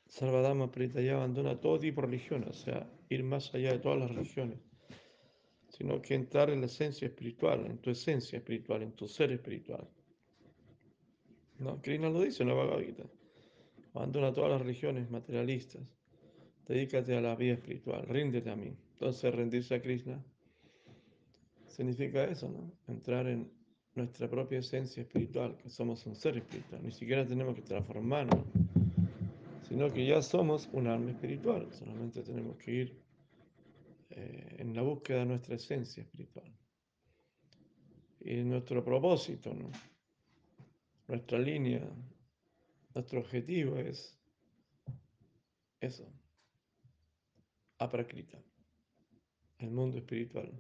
Sarvadama 0.08 0.72
ya 1.04 1.18
abandona 1.18 1.62
todo 1.62 1.78
tipo 1.78 2.02
de 2.02 2.08
religión, 2.08 2.46
o 2.50 2.54
sea, 2.54 2.92
ir 3.10 3.24
más 3.24 3.54
allá 3.54 3.74
de 3.74 3.80
todas 3.80 4.00
las 4.00 4.10
religiones, 4.10 4.73
sino 5.76 6.02
que 6.02 6.14
entrar 6.14 6.52
en 6.52 6.62
la 6.62 6.68
esencia 6.68 7.08
espiritual, 7.08 7.66
en 7.66 7.80
tu 7.80 7.90
esencia 7.90 8.38
espiritual, 8.38 8.84
en 8.84 8.92
tu 8.92 9.08
ser 9.08 9.32
espiritual. 9.32 9.88
¿No? 11.60 11.82
Krishna 11.82 12.10
lo 12.10 12.22
dice 12.22 12.44
en 12.44 12.50
la 12.50 12.56
Bhagavad 12.56 12.84
Gita. 12.84 13.04
Abandona 13.94 14.34
todas 14.34 14.52
las 14.52 14.62
religiones 14.62 15.10
materialistas, 15.10 15.82
dedícate 16.68 17.16
a 17.16 17.22
la 17.22 17.36
vida 17.36 17.54
espiritual, 17.54 18.06
ríndete 18.08 18.50
a 18.50 18.56
mí. 18.56 18.76
Entonces, 18.94 19.34
rendirse 19.34 19.76
a 19.76 19.82
Krishna 19.82 20.24
significa 21.68 22.24
eso, 22.26 22.50
¿no? 22.50 22.72
Entrar 22.88 23.28
en 23.28 23.52
nuestra 23.96 24.30
propia 24.30 24.60
esencia 24.60 25.02
espiritual, 25.02 25.58
que 25.58 25.70
somos 25.70 26.06
un 26.06 26.16
ser 26.16 26.38
espiritual. 26.38 26.82
Ni 26.84 26.92
siquiera 26.92 27.26
tenemos 27.26 27.56
que 27.56 27.62
transformarnos, 27.62 28.46
sino 29.68 29.92
que 29.92 30.06
ya 30.06 30.22
somos 30.22 30.70
un 30.72 30.88
alma 30.88 31.12
espiritual. 31.12 31.68
Solamente 31.72 32.22
tenemos 32.22 32.58
que 32.58 32.72
ir 32.72 33.03
eh, 34.16 34.58
en 34.60 34.76
la 34.76 34.84
búsqueda 34.84 35.20
de 35.20 35.26
nuestra 35.26 35.56
esencia 35.56 36.04
espiritual. 36.04 36.52
Y 38.22 38.36
nuestro 38.44 38.84
propósito, 38.84 39.54
¿no? 39.54 39.72
nuestra 41.08 41.40
línea, 41.40 41.82
nuestro 42.94 43.20
objetivo 43.20 43.78
es 43.78 44.18
eso, 45.80 46.08
aprakrita, 47.80 48.38
el 49.58 49.72
mundo 49.72 49.98
espiritual. 49.98 50.52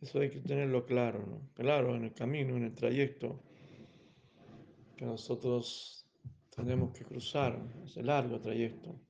Eso 0.00 0.18
hay 0.18 0.28
que 0.28 0.40
tenerlo 0.40 0.84
claro, 0.84 1.24
¿no? 1.24 1.48
Claro, 1.54 1.94
en 1.94 2.04
el 2.04 2.12
camino, 2.12 2.56
en 2.56 2.64
el 2.64 2.74
trayecto 2.74 3.40
que 4.96 5.06
nosotros 5.06 6.04
tenemos 6.50 6.92
que 6.92 7.04
cruzar, 7.04 7.58
ese 7.84 8.02
largo 8.02 8.40
trayecto, 8.40 9.00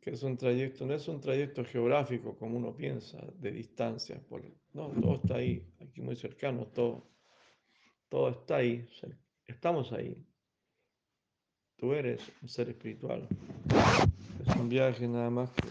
que 0.00 0.10
es 0.10 0.22
un 0.22 0.36
trayecto, 0.36 0.86
no 0.86 0.94
es 0.94 1.06
un 1.08 1.20
trayecto 1.20 1.64
geográfico 1.64 2.36
como 2.38 2.56
uno 2.56 2.74
piensa, 2.74 3.18
de 3.38 3.52
distancia, 3.52 4.18
por, 4.28 4.42
no, 4.72 4.88
todo 4.88 5.16
está 5.16 5.36
ahí, 5.36 5.66
aquí 5.80 6.00
muy 6.00 6.16
cercano, 6.16 6.66
todo, 6.66 7.10
todo 8.08 8.30
está 8.30 8.56
ahí, 8.56 8.88
estamos 9.46 9.92
ahí. 9.92 10.16
Tú 11.76 11.92
eres 11.92 12.20
un 12.42 12.48
ser 12.48 12.68
espiritual. 12.70 13.26
Es 14.46 14.56
un 14.56 14.68
viaje 14.68 15.06
nada 15.06 15.30
más 15.30 15.50
que 15.50 15.68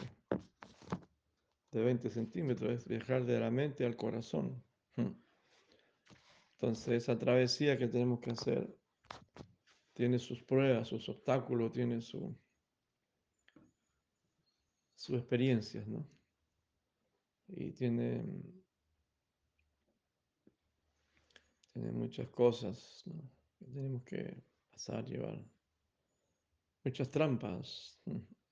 de 1.72 1.84
20 1.84 2.10
centímetros, 2.10 2.72
es 2.72 2.88
viajar 2.88 3.26
de 3.26 3.40
la 3.40 3.52
mente 3.52 3.86
al 3.86 3.96
corazón. 3.96 4.64
Entonces, 6.54 7.04
esa 7.04 7.18
travesía 7.18 7.78
que 7.78 7.88
tenemos 7.88 8.20
que 8.20 8.32
hacer 8.32 8.76
tiene 9.94 10.20
sus 10.20 10.42
pruebas, 10.44 10.88
sus 10.88 11.08
obstáculos, 11.10 11.72
tiene 11.72 12.02
su, 12.02 12.36
sus 15.00 15.18
experiencias, 15.18 15.88
¿no? 15.88 16.06
Y 17.48 17.72
tiene, 17.72 18.22
tiene 21.72 21.92
muchas 21.94 22.28
cosas 22.28 23.06
que 23.58 23.66
tenemos 23.66 24.04
que 24.04 24.44
pasar, 24.70 25.06
llevar. 25.06 25.42
Muchas 26.84 27.10
trampas. 27.10 27.98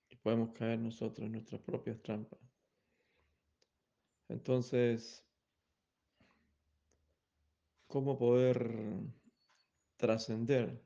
Y 0.08 0.16
podemos 0.16 0.52
caer 0.52 0.78
nosotros 0.78 1.26
en 1.26 1.32
nuestras 1.32 1.60
propias 1.60 2.00
trampas. 2.00 2.40
Entonces, 4.28 5.22
¿cómo 7.86 8.18
poder 8.18 9.02
trascender? 9.98 10.82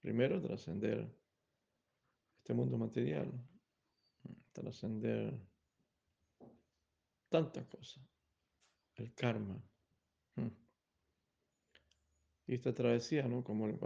Primero, 0.00 0.40
trascender 0.40 1.14
este 2.38 2.54
mundo 2.54 2.78
material, 2.78 3.30
trascender 4.52 5.38
tantas 7.28 7.66
cosas. 7.66 8.04
el 8.96 9.14
karma. 9.14 9.60
Hmm. 10.36 10.50
Y 12.46 12.54
esta 12.54 12.74
travesía, 12.74 13.26
¿no? 13.26 13.42
Como 13.42 13.66
le, 13.66 13.78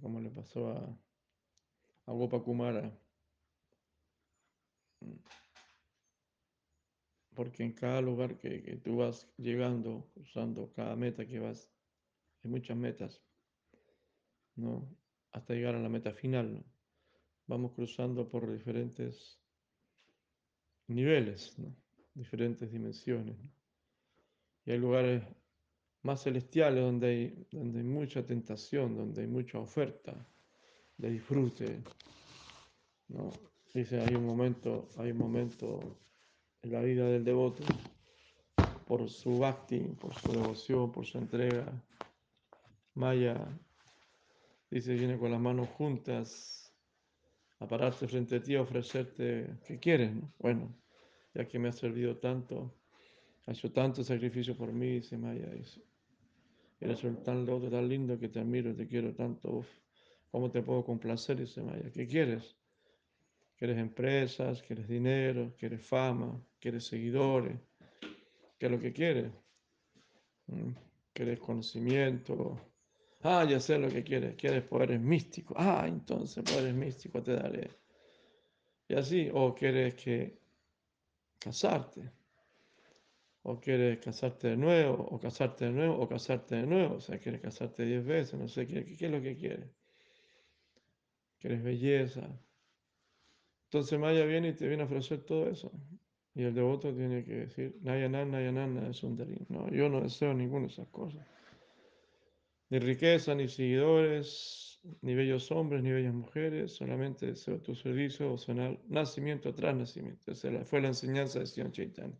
como 0.00 0.20
le 0.20 0.30
pasó 0.30 0.70
a, 0.70 0.98
a 2.06 2.12
Gopakumara. 2.12 2.98
Hmm. 5.00 5.18
Porque 7.34 7.62
en 7.62 7.72
cada 7.72 8.00
lugar 8.00 8.38
que, 8.38 8.80
tú 8.82 8.96
vas 8.96 9.30
llegando, 9.36 10.10
usando 10.16 10.72
cada 10.72 10.96
meta 10.96 11.24
que 11.26 11.38
vas, 11.38 11.70
hay 12.42 12.50
muchas 12.50 12.76
metas, 12.76 13.22
¿no? 14.56 14.88
Hasta 15.30 15.54
llegar 15.54 15.76
a 15.76 15.80
la 15.80 15.88
meta 15.88 16.12
final. 16.12 16.64
Vamos 17.46 17.72
cruzando 17.74 18.28
por 18.28 18.50
diferentes 18.50 19.38
niveles, 20.88 21.58
¿no? 21.58 21.74
diferentes 22.14 22.70
dimensiones. 22.70 23.36
Y 24.64 24.72
hay 24.72 24.78
lugares 24.78 25.22
más 26.02 26.22
celestiales 26.22 26.82
donde 26.82 27.06
hay, 27.06 27.46
donde 27.52 27.78
hay 27.78 27.84
mucha 27.84 28.24
tentación, 28.24 28.96
donde 28.96 29.22
hay 29.22 29.28
mucha 29.28 29.58
oferta 29.58 30.14
de 30.96 31.10
disfrute. 31.10 31.82
¿no? 33.08 33.30
Dice, 33.72 34.00
hay 34.00 34.14
un 34.14 34.26
momento, 34.26 34.88
hay 34.96 35.12
un 35.12 35.18
momento 35.18 35.98
en 36.62 36.72
la 36.72 36.80
vida 36.80 37.06
del 37.06 37.24
devoto 37.24 37.62
por 38.86 39.08
su 39.08 39.38
bhakti, 39.38 39.78
por 40.00 40.14
su 40.14 40.32
devoción, 40.32 40.90
por 40.90 41.06
su 41.06 41.18
entrega. 41.18 41.70
Maya 42.94 43.46
dice, 44.70 44.94
viene 44.94 45.18
con 45.18 45.30
las 45.30 45.40
manos 45.40 45.68
juntas 45.68 46.67
a 47.60 47.90
frente 47.92 48.36
a 48.36 48.42
ti, 48.42 48.54
a 48.54 48.62
ofrecerte, 48.62 49.58
¿qué 49.66 49.78
quieres? 49.78 50.14
No? 50.14 50.32
Bueno, 50.38 50.74
ya 51.34 51.46
que 51.46 51.58
me 51.58 51.68
ha 51.68 51.72
servido 51.72 52.16
tanto, 52.16 52.74
ha 53.46 53.52
hecho 53.52 53.72
tanto 53.72 54.04
sacrificio 54.04 54.56
por 54.56 54.72
mí, 54.72 54.94
dice 54.94 55.18
Maya, 55.18 55.50
dice, 55.50 55.82
eres 56.80 57.02
tan 57.24 57.44
loco, 57.44 57.68
tan 57.68 57.88
lindo 57.88 58.18
que 58.18 58.28
te 58.28 58.40
admiro, 58.40 58.74
te 58.74 58.86
quiero 58.86 59.14
tanto, 59.14 59.64
¿cómo 60.30 60.50
te 60.50 60.62
puedo 60.62 60.84
complacer? 60.84 61.38
Dice 61.38 61.62
Maya, 61.62 61.90
¿qué 61.92 62.06
quieres? 62.06 62.56
¿Quieres 63.56 63.78
empresas? 63.78 64.62
¿Quieres 64.62 64.86
dinero? 64.86 65.52
¿Quieres 65.58 65.84
fama? 65.84 66.40
¿Quieres 66.60 66.84
seguidores? 66.84 67.58
¿Qué 68.56 68.66
es 68.66 68.72
lo 68.72 68.78
que 68.78 68.92
quieres? 68.92 69.32
¿Mm? 70.46 70.70
¿Quieres 71.12 71.40
conocimiento? 71.40 72.67
Ah, 73.22 73.44
ya 73.44 73.60
sé 73.60 73.78
lo 73.78 73.88
que 73.88 74.02
quieres. 74.04 74.36
Quieres 74.36 74.62
poderes 74.64 75.00
místicos. 75.00 75.56
Ah, 75.58 75.84
entonces 75.86 76.42
poderes 76.44 76.74
místicos 76.74 77.22
te 77.24 77.34
daré. 77.34 77.70
Y 78.88 78.94
así, 78.94 79.30
o 79.32 79.54
quieres 79.54 79.94
que 79.94 80.38
casarte. 81.38 82.10
O 83.42 83.58
quieres 83.60 83.98
casarte 83.98 84.48
de 84.48 84.56
nuevo, 84.56 85.04
o 85.04 85.18
casarte 85.18 85.66
de 85.66 85.72
nuevo, 85.72 85.98
o 85.98 86.08
casarte 86.08 86.56
de 86.56 86.66
nuevo. 86.66 86.96
O 86.96 87.00
sea, 87.00 87.18
quieres 87.18 87.40
casarte 87.40 87.84
diez 87.84 88.04
veces, 88.04 88.38
no 88.38 88.48
sé, 88.48 88.66
¿qué, 88.66 88.84
qué 88.84 89.06
es 89.06 89.10
lo 89.10 89.22
que 89.22 89.36
quieres? 89.36 89.70
¿Quieres 91.38 91.62
belleza? 91.62 92.28
Entonces 93.64 93.98
Maya 93.98 94.24
viene 94.24 94.48
y 94.48 94.52
te 94.54 94.66
viene 94.66 94.82
a 94.82 94.86
ofrecer 94.86 95.24
todo 95.24 95.48
eso. 95.48 95.70
Y 96.34 96.42
el 96.42 96.54
devoto 96.54 96.94
tiene 96.94 97.24
que 97.24 97.34
decir, 97.34 97.76
Nayanan, 97.82 98.30
Nayanan, 98.30 98.94
Sundari. 98.94 99.44
No, 99.48 99.68
yo 99.70 99.88
no 99.88 100.00
deseo 100.00 100.32
ninguna 100.34 100.66
de 100.66 100.72
esas 100.72 100.88
cosas. 100.88 101.26
Ni 102.70 102.78
riqueza, 102.78 103.34
ni 103.34 103.48
seguidores, 103.48 104.80
ni 105.00 105.14
bellos 105.14 105.50
hombres, 105.50 105.82
ni 105.82 105.90
bellas 105.90 106.14
mujeres. 106.14 106.72
Solamente 106.72 107.26
deseo 107.26 107.60
tu 107.60 107.74
servicio 107.74 108.36
sonar 108.36 108.78
nacimiento 108.88 109.54
tras 109.54 109.74
nacimiento. 109.74 110.30
Esa 110.32 110.64
fue 110.64 110.80
la 110.80 110.88
enseñanza 110.88 111.38
de 111.38 111.46
Sion 111.46 111.72
Chaitanya. 111.72 112.18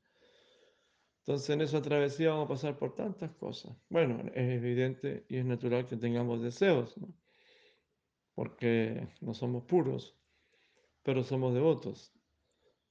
Entonces 1.29 1.51
en 1.51 1.61
esa 1.61 1.83
travesía 1.83 2.31
vamos 2.31 2.47
a 2.47 2.49
pasar 2.49 2.79
por 2.79 2.95
tantas 2.95 3.31
cosas. 3.33 3.77
Bueno, 3.91 4.19
es 4.35 4.49
evidente 4.49 5.27
y 5.29 5.37
es 5.37 5.45
natural 5.45 5.85
que 5.85 5.99
tengamos 5.99 6.41
deseos, 6.41 6.95
porque 8.35 9.07
no 9.21 9.35
somos 9.35 9.65
puros, 9.65 10.17
pero 11.03 11.23
somos 11.23 11.53
devotos. 11.53 12.15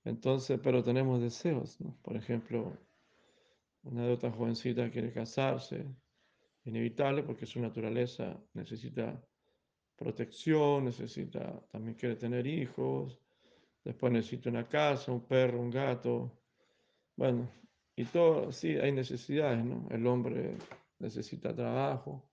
Entonces, 0.04 0.60
pero 0.62 0.84
tenemos 0.84 1.20
deseos. 1.20 1.80
Por 2.04 2.15
ejemplo, 2.15 2.78
una 3.82 4.06
de 4.06 4.13
otras 4.13 4.36
jovencita 4.36 4.91
quiere 4.91 5.12
casarse, 5.12 5.88
inevitable 6.68 7.24
porque 7.24 7.46
su 7.46 7.60
naturaleza 7.60 8.38
necesita 8.54 9.22
protección, 9.96 10.86
necesita, 10.86 11.60
también 11.72 11.96
quiere 11.96 12.16
tener 12.16 12.46
hijos, 12.46 13.20
después 13.84 14.14
necesita 14.14 14.50
una 14.50 14.68
casa, 14.68 15.12
un 15.12 15.26
perro, 15.26 15.60
un 15.60 15.72
gato, 15.72 16.40
bueno, 17.16 17.50
y 17.96 18.06
todo, 18.06 18.52
sí, 18.52 18.78
hay 18.78 18.92
necesidades, 18.92 19.66
¿no? 19.66 19.88
El 19.90 20.06
hombre 20.06 20.58
necesita 21.00 21.56
trabajo. 21.56 22.30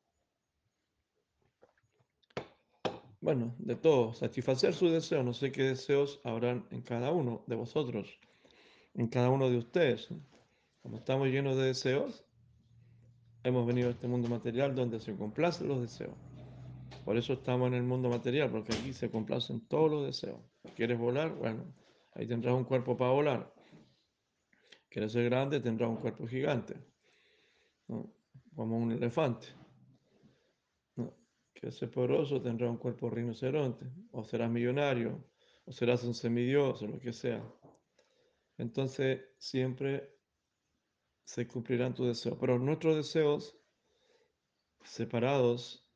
Bueno, 3.20 3.54
de 3.58 3.76
todo, 3.76 4.12
satisfacer 4.12 4.74
sus 4.74 4.92
deseos, 4.92 5.24
no 5.24 5.32
sé 5.32 5.50
qué 5.50 5.62
deseos 5.62 6.20
habrán 6.24 6.66
en 6.70 6.82
cada 6.82 7.10
uno 7.10 7.42
de 7.46 7.56
vosotros, 7.56 8.18
en 8.92 9.08
cada 9.08 9.30
uno 9.30 9.48
de 9.48 9.56
ustedes. 9.56 10.10
Como 10.82 10.98
estamos 10.98 11.28
llenos 11.28 11.56
de 11.56 11.64
deseos, 11.64 12.23
hemos 13.44 13.66
venido 13.66 13.88
a 13.88 13.92
este 13.92 14.08
mundo 14.08 14.28
material 14.28 14.74
donde 14.74 14.98
se 14.98 15.14
complacen 15.14 15.68
los 15.68 15.82
deseos. 15.82 16.16
Por 17.04 17.18
eso 17.18 17.34
estamos 17.34 17.68
en 17.68 17.74
el 17.74 17.82
mundo 17.82 18.08
material, 18.08 18.50
porque 18.50 18.72
aquí 18.72 18.94
se 18.94 19.10
complacen 19.10 19.68
todos 19.68 19.90
los 19.90 20.06
deseos. 20.06 20.40
¿Quieres 20.74 20.98
volar? 20.98 21.34
Bueno, 21.34 21.74
ahí 22.14 22.26
tendrás 22.26 22.54
un 22.54 22.64
cuerpo 22.64 22.96
para 22.96 23.10
volar. 23.10 23.54
¿Quieres 24.88 25.12
ser 25.12 25.24
grande? 25.24 25.60
Tendrás 25.60 25.90
un 25.90 25.96
cuerpo 25.96 26.26
gigante, 26.26 26.74
como 28.54 28.78
un 28.78 28.92
elefante. 28.92 29.48
¿no? 30.96 31.14
¿Quieres 31.52 31.76
ser 31.76 31.90
poderoso? 31.90 32.40
Tendrás 32.40 32.70
un 32.70 32.78
cuerpo 32.78 33.10
rinoceronte. 33.10 33.86
O 34.12 34.24
serás 34.24 34.50
millonario, 34.50 35.22
o 35.66 35.72
serás 35.72 36.04
un 36.04 36.14
semidios, 36.14 36.80
o 36.82 36.86
lo 36.86 36.98
que 36.98 37.12
sea. 37.12 37.44
Entonces, 38.56 39.20
siempre 39.36 40.14
se 41.24 41.46
cumplirán 41.46 41.94
tus 41.94 42.06
deseos. 42.06 42.38
Pero 42.40 42.58
nuestros 42.58 42.96
deseos 42.96 43.56
separados 44.84 45.86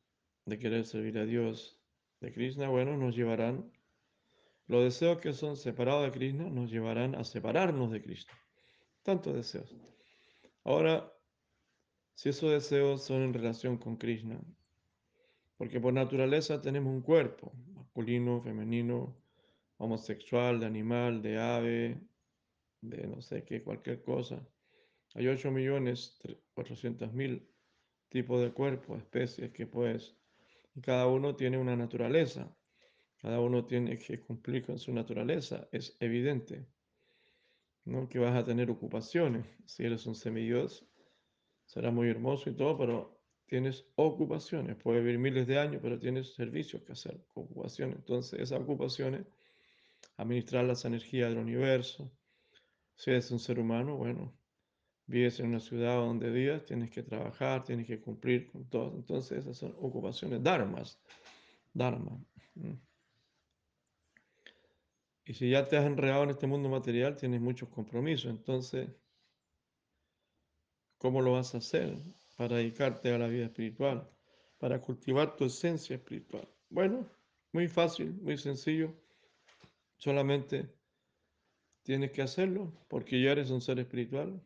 de 0.46 0.58
querer 0.58 0.84
servir 0.86 1.18
a 1.18 1.26
Dios, 1.26 1.78
de 2.20 2.32
Krishna, 2.32 2.68
bueno, 2.68 2.96
nos 2.96 3.14
llevarán, 3.14 3.70
los 4.66 4.84
deseos 4.84 5.18
que 5.18 5.32
son 5.32 5.56
separados 5.56 6.04
de 6.04 6.12
Krishna 6.12 6.48
nos 6.50 6.70
llevarán 6.70 7.14
a 7.14 7.24
separarnos 7.24 7.90
de 7.90 8.02
Krishna. 8.02 8.32
Tantos 9.02 9.34
deseos. 9.34 9.74
Ahora, 10.64 11.12
si 12.14 12.28
esos 12.30 12.50
deseos 12.50 13.04
son 13.04 13.22
en 13.22 13.32
relación 13.32 13.78
con 13.78 13.96
Krishna, 13.96 14.40
porque 15.56 15.80
por 15.80 15.92
naturaleza 15.92 16.60
tenemos 16.60 16.92
un 16.92 17.02
cuerpo, 17.02 17.52
masculino, 17.74 18.40
femenino, 18.42 19.16
homosexual, 19.78 20.60
de 20.60 20.66
animal, 20.66 21.22
de 21.22 21.38
ave, 21.38 22.00
de 22.80 23.06
no 23.06 23.20
sé 23.22 23.44
qué, 23.44 23.62
cualquier 23.62 24.02
cosa. 24.02 24.46
Hay 25.14 25.26
8 25.26 25.50
millones 25.50 26.20
400 26.54 27.12
mil 27.12 27.48
tipos 28.08 28.40
de 28.40 28.52
cuerpos, 28.52 28.98
especies 28.98 29.52
que 29.52 29.66
puedes, 29.66 30.16
y 30.74 30.80
cada 30.80 31.06
uno 31.06 31.34
tiene 31.34 31.58
una 31.58 31.76
naturaleza, 31.76 32.54
cada 33.18 33.40
uno 33.40 33.64
tiene 33.66 33.98
que 33.98 34.20
cumplir 34.20 34.64
con 34.64 34.78
su 34.78 34.92
naturaleza, 34.92 35.68
es 35.72 35.96
evidente, 36.00 36.66
¿no? 37.84 38.08
Que 38.08 38.18
vas 38.18 38.36
a 38.36 38.44
tener 38.44 38.70
ocupaciones, 38.70 39.46
si 39.66 39.84
eres 39.84 40.06
un 40.06 40.14
semidios, 40.14 40.86
será 41.64 41.90
muy 41.90 42.08
hermoso 42.08 42.48
y 42.50 42.54
todo, 42.54 42.78
pero 42.78 43.20
tienes 43.46 43.86
ocupaciones, 43.96 44.76
puedes 44.76 45.02
vivir 45.02 45.18
miles 45.18 45.46
de 45.46 45.58
años, 45.58 45.80
pero 45.82 45.98
tienes 45.98 46.34
servicios 46.34 46.82
que 46.82 46.92
hacer, 46.92 47.24
ocupaciones, 47.34 47.96
entonces 47.96 48.40
esas 48.40 48.60
ocupaciones, 48.60 49.26
administrar 50.16 50.64
las 50.64 50.84
energías 50.84 51.30
del 51.30 51.38
universo, 51.38 52.12
si 52.94 53.10
eres 53.10 53.30
un 53.30 53.38
ser 53.38 53.58
humano, 53.58 53.96
bueno, 53.96 54.37
vives 55.08 55.40
en 55.40 55.46
una 55.46 55.58
ciudad 55.58 55.96
donde 55.96 56.30
días 56.30 56.64
tienes 56.64 56.90
que 56.90 57.02
trabajar, 57.02 57.64
tienes 57.64 57.86
que 57.86 57.98
cumplir 57.98 58.46
con 58.46 58.68
todo. 58.68 58.94
Entonces 58.94 59.38
esas 59.38 59.56
son 59.56 59.74
ocupaciones, 59.80 60.42
dharmas, 60.42 61.00
dharma. 61.72 62.22
Y 65.24 65.34
si 65.34 65.50
ya 65.50 65.66
te 65.66 65.76
has 65.76 65.86
enredado 65.86 66.24
en 66.24 66.30
este 66.30 66.46
mundo 66.46 66.68
material, 66.68 67.16
tienes 67.16 67.40
muchos 67.40 67.70
compromisos. 67.70 68.30
Entonces, 68.30 68.88
¿cómo 70.98 71.22
lo 71.22 71.32
vas 71.32 71.54
a 71.54 71.58
hacer 71.58 71.96
para 72.36 72.56
dedicarte 72.56 73.12
a 73.12 73.18
la 73.18 73.28
vida 73.28 73.46
espiritual? 73.46 74.08
Para 74.58 74.80
cultivar 74.80 75.36
tu 75.36 75.46
esencia 75.46 75.96
espiritual. 75.96 76.46
Bueno, 76.68 77.08
muy 77.52 77.66
fácil, 77.66 78.12
muy 78.20 78.36
sencillo. 78.36 78.94
Solamente 79.96 80.68
tienes 81.82 82.10
que 82.12 82.20
hacerlo 82.20 82.72
porque 82.88 83.22
ya 83.22 83.32
eres 83.32 83.50
un 83.50 83.62
ser 83.62 83.78
espiritual. 83.78 84.42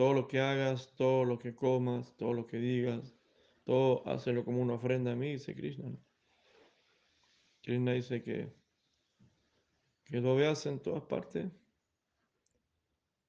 Todo 0.00 0.14
lo 0.14 0.26
que 0.26 0.40
hagas, 0.40 0.94
todo 0.96 1.26
lo 1.26 1.38
que 1.38 1.54
comas, 1.54 2.16
todo 2.16 2.32
lo 2.32 2.46
que 2.46 2.56
digas, 2.56 3.14
todo 3.64 4.02
hazlo 4.08 4.46
como 4.46 4.62
una 4.62 4.72
ofrenda 4.72 5.12
a 5.12 5.14
mí, 5.14 5.32
dice 5.32 5.54
Krishna. 5.54 5.90
Krishna 7.60 7.92
dice 7.92 8.22
que, 8.22 8.50
que 10.06 10.22
lo 10.22 10.34
veas 10.36 10.64
en 10.64 10.80
todas 10.80 11.02
partes. 11.02 11.52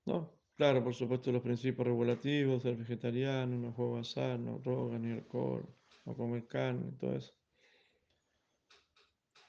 No, 0.05 0.31
Claro, 0.55 0.81
por 0.81 0.95
supuesto, 0.95 1.29
los 1.33 1.41
principios 1.41 1.85
regulativos, 1.85 2.63
ser 2.63 2.77
vegetariano, 2.77 3.57
no 3.57 3.73
juego 3.73 3.97
azar, 3.97 4.39
no 4.39 4.57
droga, 4.59 4.97
ni 4.97 5.11
alcohol, 5.11 5.67
no 6.05 6.15
comer 6.15 6.47
carne, 6.47 6.93
todo 6.97 7.17
eso. 7.17 7.33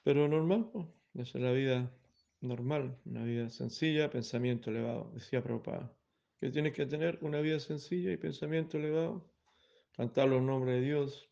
Pero 0.03 0.27
normal, 0.27 0.71
pues, 0.73 0.89
esa 1.15 1.39
es 1.39 1.45
la 1.45 1.53
vida 1.53 1.97
normal, 2.41 2.99
una 3.05 3.23
vida 3.23 3.49
sencilla, 3.49 4.11
pensamiento 4.11 4.71
elevado, 4.71 5.13
decía 5.15 5.41
Prabhupada. 5.41 5.97
Que 6.43 6.51
tienes 6.51 6.73
que 6.73 6.87
tener 6.87 7.21
una 7.21 7.41
vida 7.41 7.61
sencilla 7.61 8.11
y 8.11 8.17
pensamiento 8.17 8.77
elevado, 8.77 9.25
cantar 9.93 10.29
los 10.29 10.43
nombres 10.43 10.81
de 10.81 10.87
Dios. 10.87 11.31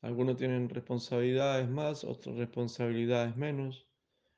Algunos 0.00 0.36
tienen 0.36 0.68
responsabilidades 0.68 1.68
más, 1.68 2.04
otros 2.04 2.36
responsabilidades 2.36 3.36
menos, 3.36 3.88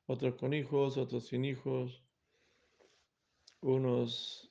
otros 0.06 0.36
con 0.36 0.54
hijos, 0.54 0.96
otros 0.96 1.26
sin 1.26 1.44
hijos, 1.44 2.02
unos 3.60 4.50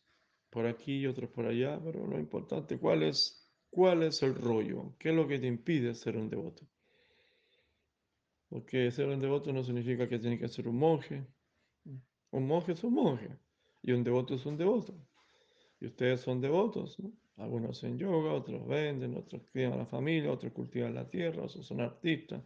por 0.52 0.68
aquí 0.68 1.00
y 1.00 1.08
otros 1.08 1.32
por 1.32 1.48
allá, 1.48 1.82
pero 1.84 2.06
lo 2.06 2.20
importante, 2.20 2.78
¿cuál 2.78 3.02
es, 3.02 3.52
cuál 3.72 4.04
es 4.04 4.22
el 4.22 4.36
rollo? 4.36 4.96
¿Qué 5.00 5.10
es 5.10 5.16
lo 5.16 5.28
que 5.28 5.40
te 5.40 5.48
impide 5.48 5.96
ser 5.96 6.16
un 6.16 6.30
devoto? 6.30 6.68
Porque 8.50 8.92
ser 8.92 9.08
un 9.08 9.20
devoto 9.20 9.52
no 9.52 9.64
significa 9.64 10.08
que 10.08 10.20
tienes 10.20 10.40
que 10.40 10.48
ser 10.48 10.68
un 10.68 10.78
monje. 10.78 11.26
Un 12.30 12.46
monje 12.46 12.74
es 12.74 12.84
un 12.84 12.94
monje 12.94 13.40
y 13.82 13.92
un 13.92 14.04
devoto 14.04 14.36
es 14.36 14.46
un 14.46 14.58
devoto. 14.58 14.94
Y 15.80 15.88
ustedes 15.88 16.22
son 16.22 16.42
devotos, 16.42 17.00
¿no? 17.00 17.12
Algunos 17.38 17.78
hacen 17.78 17.98
yoga, 17.98 18.34
otros 18.34 18.68
venden, 18.68 19.16
otros 19.16 19.42
crían 19.52 19.74
a 19.74 19.78
la 19.78 19.86
familia, 19.86 20.32
otros 20.32 20.54
cultivan 20.54 20.94
la 20.94 21.10
tierra, 21.10 21.44
otros 21.44 21.66
son 21.66 21.82
artistas, 21.82 22.44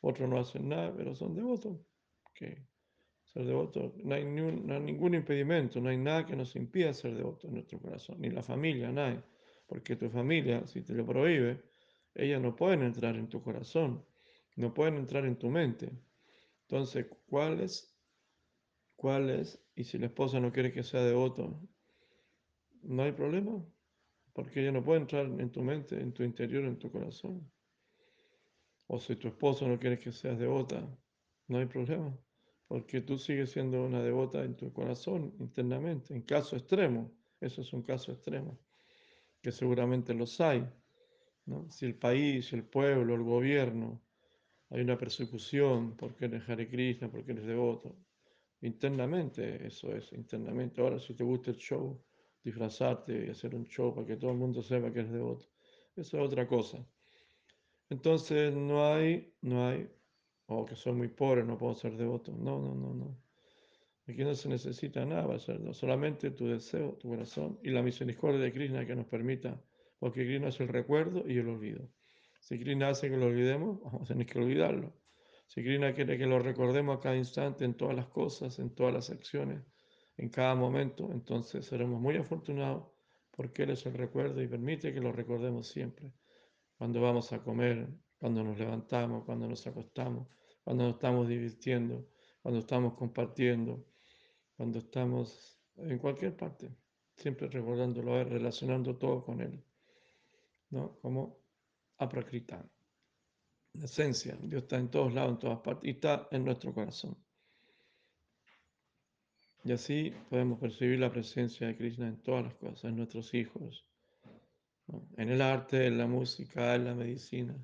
otros 0.00 0.28
no 0.28 0.38
hacen 0.38 0.68
nada, 0.68 0.92
pero 0.96 1.14
son 1.14 1.34
devotos. 1.34 1.78
Okay. 2.30 2.56
Ser 3.22 3.46
devoto, 3.46 3.94
no 4.02 4.14
hay, 4.14 4.24
no 4.24 4.74
hay, 4.74 4.80
ningún 4.80 5.14
impedimento, 5.14 5.80
no 5.80 5.88
hay 5.88 5.98
nada 5.98 6.26
que 6.26 6.34
nos 6.34 6.56
impida 6.56 6.92
ser 6.92 7.14
devotos 7.14 7.44
en 7.44 7.54
nuestro 7.54 7.78
corazón, 7.80 8.20
ni 8.20 8.30
la 8.30 8.42
familia, 8.42 8.90
nadie. 8.90 9.22
Porque 9.66 9.94
tu 9.94 10.10
familia, 10.10 10.66
si 10.66 10.82
te 10.82 10.94
lo 10.94 11.06
prohíbe, 11.06 11.62
ellas 12.14 12.40
no 12.40 12.56
pueden 12.56 12.82
entrar 12.82 13.14
en 13.16 13.28
tu 13.28 13.40
corazón, 13.40 14.04
no 14.56 14.74
pueden 14.74 14.96
entrar 14.96 15.24
en 15.26 15.36
tu 15.36 15.48
mente. 15.48 15.90
Entonces, 16.62 17.06
¿cuál 17.26 17.60
es? 17.60 17.93
¿Cuál 19.04 19.28
es? 19.28 19.62
Y 19.76 19.84
si 19.84 19.98
la 19.98 20.06
esposa 20.06 20.40
no 20.40 20.50
quiere 20.50 20.72
que 20.72 20.82
sea 20.82 21.02
devoto, 21.04 21.60
no 22.80 23.02
hay 23.02 23.12
problema, 23.12 23.62
porque 24.32 24.62
ella 24.62 24.72
no 24.72 24.82
puede 24.82 25.00
entrar 25.00 25.26
en 25.26 25.52
tu 25.52 25.62
mente, 25.62 26.00
en 26.00 26.14
tu 26.14 26.22
interior, 26.22 26.64
en 26.64 26.78
tu 26.78 26.90
corazón. 26.90 27.52
O 28.86 28.98
si 28.98 29.16
tu 29.16 29.28
esposo 29.28 29.68
no 29.68 29.78
quiere 29.78 29.98
que 29.98 30.10
seas 30.10 30.38
devota, 30.38 30.88
no 31.48 31.58
hay 31.58 31.66
problema, 31.66 32.18
porque 32.66 33.02
tú 33.02 33.18
sigues 33.18 33.50
siendo 33.50 33.84
una 33.84 34.02
devota 34.02 34.42
en 34.42 34.56
tu 34.56 34.72
corazón 34.72 35.34
internamente. 35.38 36.14
En 36.14 36.22
caso 36.22 36.56
extremo, 36.56 37.12
eso 37.42 37.60
es 37.60 37.74
un 37.74 37.82
caso 37.82 38.10
extremo, 38.10 38.58
que 39.42 39.52
seguramente 39.52 40.14
los 40.14 40.40
hay. 40.40 40.66
¿no? 41.44 41.70
Si 41.70 41.84
el 41.84 41.96
país, 41.96 42.54
el 42.54 42.64
pueblo, 42.64 43.16
el 43.16 43.22
gobierno, 43.22 44.02
hay 44.70 44.80
una 44.80 44.96
persecución 44.96 45.94
porque 45.94 46.24
eres 46.24 46.48
Hare 46.48 46.70
Krishna, 46.70 47.10
porque 47.10 47.32
eres 47.32 47.44
devoto. 47.44 47.98
Internamente, 48.64 49.66
eso 49.66 49.94
es, 49.94 50.10
internamente. 50.14 50.80
Ahora, 50.80 50.98
si 50.98 51.12
te 51.12 51.22
gusta 51.22 51.50
el 51.50 51.58
show, 51.58 52.02
disfrazarte 52.42 53.26
y 53.26 53.28
hacer 53.28 53.54
un 53.54 53.66
show 53.66 53.94
para 53.94 54.06
que 54.06 54.16
todo 54.16 54.30
el 54.30 54.38
mundo 54.38 54.62
sepa 54.62 54.90
que 54.90 55.00
eres 55.00 55.12
devoto, 55.12 55.46
eso 55.94 56.16
es 56.16 56.24
otra 56.24 56.46
cosa. 56.48 56.78
Entonces, 57.90 58.54
no 58.54 58.86
hay, 58.86 59.34
no 59.42 59.68
hay, 59.68 59.86
oh, 60.46 60.64
que 60.64 60.76
soy 60.76 60.94
muy 60.94 61.08
pobre, 61.08 61.44
no 61.44 61.58
puedo 61.58 61.74
ser 61.74 61.94
devoto. 61.98 62.32
No, 62.32 62.58
no, 62.58 62.74
no, 62.74 62.94
no. 62.94 63.18
Aquí 64.08 64.24
no 64.24 64.34
se 64.34 64.48
necesita 64.48 65.04
nada 65.04 65.26
para 65.26 65.38
serlo, 65.38 65.74
solamente 65.74 66.30
tu 66.30 66.46
deseo, 66.46 66.94
tu 66.94 67.10
corazón 67.10 67.58
y 67.62 67.68
la 67.70 67.82
misericordia 67.82 68.40
de 68.40 68.52
Krishna 68.52 68.86
que 68.86 68.96
nos 68.96 69.06
permita, 69.06 69.62
porque 69.98 70.24
Krishna 70.24 70.48
es 70.48 70.60
el 70.60 70.68
recuerdo 70.68 71.28
y 71.28 71.36
el 71.36 71.48
olvido. 71.48 71.90
Si 72.40 72.58
Krishna 72.58 72.88
hace 72.88 73.10
que 73.10 73.16
lo 73.18 73.26
olvidemos, 73.26 73.80
vamos 73.84 74.02
a 74.02 74.14
tener 74.14 74.26
que 74.26 74.38
olvidarlo. 74.38 75.03
Si 75.46 75.62
Krishna 75.62 75.94
quiere 75.94 76.18
que 76.18 76.26
lo 76.26 76.38
recordemos 76.38 76.96
a 76.96 77.00
cada 77.00 77.16
instante, 77.16 77.64
en 77.64 77.74
todas 77.74 77.94
las 77.94 78.06
cosas, 78.06 78.58
en 78.58 78.74
todas 78.74 78.92
las 78.92 79.10
acciones, 79.10 79.62
en 80.16 80.28
cada 80.28 80.54
momento, 80.54 81.10
entonces 81.12 81.66
seremos 81.66 82.00
muy 82.00 82.16
afortunados 82.16 82.84
porque 83.30 83.64
Él 83.64 83.70
es 83.70 83.84
el 83.86 83.94
recuerdo 83.94 84.40
y 84.40 84.48
permite 84.48 84.92
que 84.92 85.00
lo 85.00 85.12
recordemos 85.12 85.66
siempre. 85.66 86.12
Cuando 86.78 87.00
vamos 87.00 87.32
a 87.32 87.42
comer, 87.42 87.88
cuando 88.18 88.44
nos 88.44 88.58
levantamos, 88.58 89.24
cuando 89.24 89.48
nos 89.48 89.66
acostamos, 89.66 90.28
cuando 90.62 90.84
nos 90.84 90.94
estamos 90.94 91.28
divirtiendo, 91.28 92.08
cuando 92.42 92.60
estamos 92.60 92.94
compartiendo, 92.94 93.84
cuando 94.56 94.78
estamos 94.78 95.60
en 95.76 95.98
cualquier 95.98 96.36
parte, 96.36 96.70
siempre 97.16 97.48
recordándolo, 97.48 98.22
relacionando 98.24 98.96
todo 98.96 99.24
con 99.24 99.40
Él, 99.40 99.62
¿no? 100.70 100.98
Como 101.00 101.38
aprakrita. 101.98 102.64
La 103.74 103.86
esencia, 103.86 104.36
Dios 104.40 104.62
está 104.62 104.78
en 104.78 104.88
todos 104.88 105.12
lados, 105.12 105.32
en 105.32 105.38
todas 105.38 105.58
partes, 105.60 105.88
y 105.88 105.90
está 105.90 106.28
en 106.30 106.44
nuestro 106.44 106.72
corazón. 106.72 107.16
Y 109.64 109.72
así 109.72 110.12
podemos 110.28 110.58
percibir 110.58 110.98
la 110.98 111.10
presencia 111.10 111.66
de 111.66 111.76
Krishna 111.76 112.06
en 112.06 112.18
todas 112.18 112.44
las 112.44 112.54
cosas, 112.54 112.84
en 112.84 112.96
nuestros 112.96 113.32
hijos, 113.34 113.84
¿no? 114.86 115.08
en 115.16 115.30
el 115.30 115.40
arte, 115.40 115.86
en 115.86 115.98
la 115.98 116.06
música, 116.06 116.74
en 116.74 116.84
la 116.84 116.94
medicina, 116.94 117.56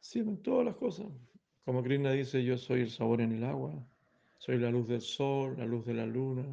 sí, 0.00 0.18
en 0.18 0.42
todas 0.42 0.66
las 0.66 0.76
cosas. 0.76 1.06
Como 1.64 1.82
Krishna 1.82 2.12
dice, 2.12 2.42
yo 2.44 2.58
soy 2.58 2.80
el 2.80 2.90
sabor 2.90 3.20
en 3.20 3.32
el 3.32 3.44
agua, 3.44 3.72
soy 4.38 4.58
la 4.58 4.70
luz 4.70 4.88
del 4.88 5.00
sol, 5.00 5.56
la 5.56 5.66
luz 5.66 5.86
de 5.86 5.94
la 5.94 6.06
luna, 6.06 6.44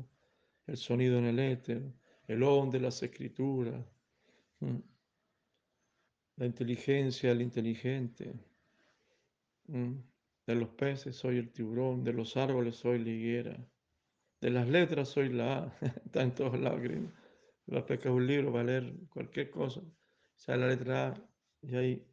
el 0.67 0.77
sonido 0.77 1.17
en 1.17 1.25
el 1.25 1.39
éter, 1.39 1.81
el 2.27 2.43
on 2.43 2.69
de 2.69 2.79
las 2.79 3.01
escrituras, 3.03 3.83
la 6.37 6.45
inteligencia 6.45 7.29
del 7.29 7.41
inteligente. 7.41 8.33
De 9.67 10.55
los 10.55 10.69
peces 10.69 11.15
soy 11.15 11.37
el 11.37 11.51
tiburón, 11.51 12.03
de 12.03 12.13
los 12.13 12.37
árboles 12.37 12.75
soy 12.75 13.03
la 13.03 13.09
higuera, 13.09 13.67
de 14.41 14.49
las 14.51 14.67
letras 14.67 15.09
soy 15.09 15.29
la 15.29 15.57
A, 15.57 15.77
está 16.05 16.21
en 16.21 16.35
todos 16.35 16.59
lados. 16.59 16.81
Vas 17.65 17.81
a 17.81 17.85
pescar 17.85 18.11
un 18.11 18.27
libro 18.27 18.51
para 18.51 18.65
leer 18.65 18.93
cualquier 19.09 19.49
cosa, 19.49 19.81
sale 20.35 20.61
la 20.61 20.67
letra 20.67 21.07
A 21.07 21.13
y 21.61 21.75
ahí 21.75 22.07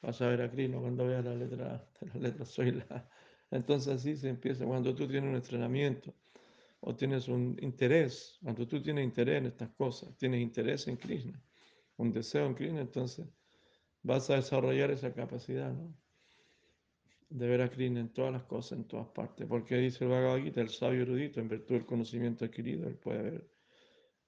vas 0.00 0.20
a 0.20 0.28
ver 0.28 0.42
a 0.42 0.50
Krishna 0.50 0.78
cuando 0.78 1.06
veas 1.06 1.24
la 1.24 1.34
letra 1.34 1.74
A, 1.74 1.88
de 2.00 2.06
las 2.06 2.16
letras 2.16 2.48
soy 2.48 2.72
la 2.72 2.86
A. 2.90 3.10
Entonces 3.50 3.94
así 3.94 4.16
se 4.16 4.28
empieza 4.28 4.64
cuando 4.64 4.94
tú 4.94 5.08
tienes 5.08 5.30
un 5.30 5.36
entrenamiento 5.36 6.14
o 6.80 6.94
tienes 6.94 7.26
un 7.28 7.56
interés, 7.60 8.38
cuando 8.42 8.68
tú 8.68 8.80
tienes 8.82 9.04
interés 9.04 9.38
en 9.38 9.46
estas 9.46 9.70
cosas, 9.70 10.16
tienes 10.16 10.40
interés 10.40 10.86
en 10.86 10.96
Krishna, 10.96 11.42
un 11.96 12.12
deseo 12.12 12.46
en 12.46 12.54
Krishna, 12.54 12.80
entonces 12.82 13.26
vas 14.04 14.30
a 14.30 14.36
desarrollar 14.36 14.90
esa 14.90 15.12
capacidad, 15.12 15.72
¿no? 15.72 15.92
De 17.30 17.48
ver 17.48 17.62
a 17.62 17.70
Krishna 17.70 18.00
en 18.00 18.12
todas 18.12 18.32
las 18.32 18.44
cosas, 18.44 18.78
en 18.78 18.84
todas 18.84 19.08
partes, 19.08 19.46
porque 19.48 19.76
dice 19.76 20.04
el 20.04 20.10
Bhagavad 20.10 20.38
Gita, 20.38 20.60
el 20.60 20.68
sabio 20.68 21.02
erudito, 21.02 21.40
en 21.40 21.48
virtud 21.48 21.74
del 21.74 21.86
conocimiento 21.86 22.44
adquirido, 22.44 22.86
él 22.86 22.96
puede 22.96 23.22
ver 23.22 23.50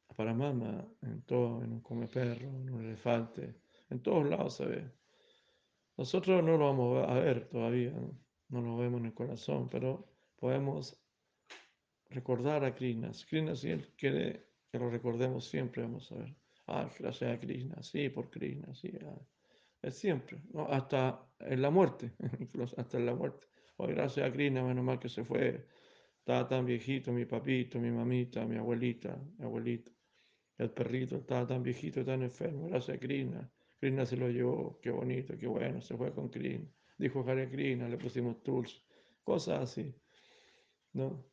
a 0.09 0.15
Paramama 0.15 0.89
en 1.03 1.23
todo, 1.23 1.63
en 1.63 1.73
un 1.73 1.81
come 1.83 2.09
perro, 2.09 2.49
en 2.49 2.71
un 2.71 2.85
elefante, 2.85 3.55
en 3.91 4.01
todos 4.01 4.29
lados 4.29 4.57
se 4.57 4.65
ve. 4.65 4.91
Nosotros 5.99 6.43
no 6.43 6.57
lo 6.57 6.65
vamos 6.67 7.09
a 7.09 7.15
ver 7.15 7.49
todavía, 7.49 7.93
¿no? 7.93 8.19
no 8.49 8.63
lo 8.63 8.77
vemos 8.79 9.01
en 9.01 9.07
el 9.07 9.15
corazón, 9.15 9.69
pero 9.69 10.09
podemos 10.37 10.99
recordar 12.09 12.65
a 12.65 12.75
Krishna. 12.75 13.13
Krishna, 13.29 13.55
si 13.55 13.71
Él 13.71 13.93
quiere 13.97 14.47
que 14.73 14.79
lo 14.79 14.89
recordemos 14.91 15.45
siempre, 15.47 15.83
vamos 15.83 16.11
a 16.13 16.17
ver. 16.17 16.35
Ah, 16.67 16.91
gracias 16.99 17.31
a 17.31 17.39
Krishna, 17.39 17.83
sí, 17.83 18.09
por 18.09 18.31
Krishna, 18.31 18.75
sí. 18.75 18.91
Ah. 19.05 19.36
Es 19.87 19.99
siempre, 19.99 20.43
¿no? 20.53 20.67
hasta 20.67 21.27
en 21.39 21.63
la 21.63 21.71
muerte, 21.71 22.13
incluso 22.41 22.75
hasta 22.81 22.99
en 22.99 23.07
la 23.07 23.15
muerte. 23.15 23.47
Hoy, 23.77 23.95
gracias 23.95 24.29
a 24.29 24.33
Krishna, 24.33 24.65
menos 24.65 24.85
mal 24.85 24.99
que 24.99 25.09
se 25.09 25.25
fue. 25.25 25.67
Estaba 26.19 26.49
tan 26.49 26.67
viejito, 26.67 27.13
mi 27.13 27.25
papito, 27.25 27.79
mi 27.79 27.91
mamita, 27.91 28.45
mi 28.47 28.57
abuelita, 28.57 29.17
mi 29.39 29.45
abuelito. 29.45 29.93
El 30.59 30.71
perrito 30.71 31.17
estaba 31.17 31.47
tan 31.47 31.63
viejito, 31.63 32.05
tan 32.05 32.23
enfermo. 32.23 32.67
Gracias 32.69 32.97
a 32.97 33.01
Krishna. 33.01 33.51
Krishna 33.79 34.05
se 34.05 34.17
lo 34.17 34.29
llevó, 34.29 34.81
qué 34.81 34.91
bonito, 34.91 35.39
qué 35.39 35.47
bueno, 35.47 35.81
se 35.81 35.97
fue 35.97 36.13
con 36.13 36.31
Krishna 36.31 36.69
dijo 36.99 37.25
Hare 37.29 37.51
Krishna, 37.51 37.89
le 37.89 37.99
pusimos 37.99 38.43
tools, 38.43 38.83
cosas 39.23 39.61
así, 39.61 39.95
¿no? 40.93 41.25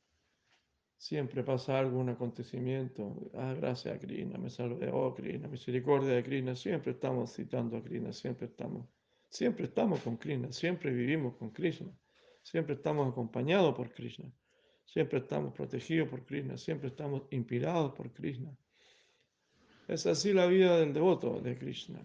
Siempre 1.03 1.43
pasa 1.43 1.77
algún 1.77 2.07
acontecimiento, 2.07 3.29
ah, 3.33 3.53
gracias 3.53 3.93
a 3.93 3.99
Krishna, 3.99 4.37
me 4.37 4.49
salve, 4.49 4.89
oh 4.89 5.13
Krishna, 5.13 5.49
misericordia 5.49 6.13
de 6.13 6.23
Krishna, 6.23 6.55
siempre 6.55 6.93
estamos 6.93 7.33
citando 7.33 7.75
a 7.75 7.83
Krishna, 7.83 8.13
siempre 8.13 8.45
estamos, 8.45 8.87
siempre 9.27 9.65
estamos 9.65 9.99
con 9.99 10.15
Krishna, 10.15 10.53
siempre 10.53 10.93
vivimos 10.93 11.35
con 11.35 11.49
Krishna, 11.51 11.91
siempre 12.41 12.75
estamos 12.75 13.11
acompañados 13.11 13.75
por 13.75 13.91
Krishna, 13.93 14.31
siempre 14.85 15.19
estamos 15.19 15.53
protegidos 15.53 16.07
por 16.07 16.23
Krishna, 16.23 16.57
siempre 16.57 16.87
estamos 16.87 17.23
inspirados 17.31 17.91
por 17.91 18.13
Krishna. 18.13 18.55
Es 19.89 20.05
así 20.05 20.31
la 20.31 20.47
vida 20.47 20.77
del 20.79 20.93
devoto 20.93 21.41
de 21.41 21.57
Krishna, 21.57 21.99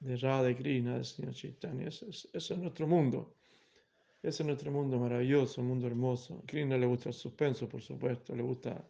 de 0.00 0.16
Radha 0.16 0.50
y 0.50 0.56
Krishna, 0.56 0.94
del 0.94 1.04
Señor 1.04 1.34
Chaitanya. 1.34 1.86
Ese, 1.86 2.08
es 2.32 2.58
nuestro 2.58 2.88
mundo. 2.88 3.36
Ese 4.24 4.42
es 4.42 4.46
nuestro 4.46 4.72
mundo 4.72 4.98
maravilloso, 4.98 5.60
un 5.60 5.68
mundo 5.68 5.86
hermoso. 5.86 6.40
A 6.42 6.46
Krishna 6.46 6.78
le 6.78 6.86
gusta 6.86 7.10
el 7.10 7.14
suspenso, 7.14 7.68
por 7.68 7.82
supuesto, 7.82 8.34
le 8.34 8.42
gusta 8.42 8.82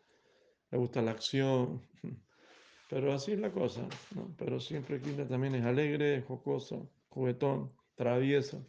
le 0.70 0.78
gusta 0.78 1.03
la 1.03 1.11
acción, 1.11 1.82
pero 2.91 3.12
así 3.12 3.32
es 3.32 3.41
la 3.41 3.53
cosa, 3.53 3.89
¿no? 4.14 4.35
Pero 4.37 4.61
siempre 4.61 5.01
Krishna 5.01 5.26
también 5.26 5.55
es 5.55 5.64
alegre, 5.64 6.22
jocoso, 6.22 6.91
juguetón, 7.09 7.72
travieso. 7.95 8.64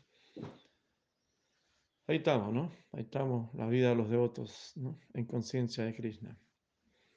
Ahí 2.08 2.18
estamos, 2.18 2.54
¿no? 2.54 2.72
Ahí 2.92 3.02
estamos, 3.02 3.54
la 3.56 3.68
vida 3.68 3.90
de 3.90 3.96
los 3.96 4.10
devotos, 4.10 4.74
¿no? 4.76 5.00
En 5.14 5.26
conciencia 5.26 5.84
de 5.84 5.96
Krishna. 5.96 6.38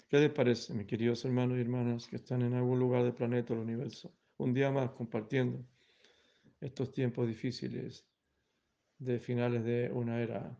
¿Qué 0.08 0.18
les 0.18 0.30
parece, 0.30 0.72
mis 0.72 0.86
queridos 0.86 1.24
hermanos 1.26 1.58
y 1.58 1.60
hermanas 1.60 2.06
que 2.06 2.16
están 2.16 2.40
en 2.42 2.54
algún 2.54 2.78
lugar 2.78 3.02
del 3.02 3.12
planeta 3.14 3.52
o 3.52 3.56
del 3.56 3.64
universo? 3.64 4.10
Un 4.38 4.54
día 4.54 4.70
más 4.70 4.90
compartiendo 4.92 5.62
estos 6.60 6.92
tiempos 6.92 7.28
difíciles 7.28 8.07
de 8.98 9.18
finales 9.18 9.64
de 9.64 9.90
una 9.92 10.20
era 10.20 10.56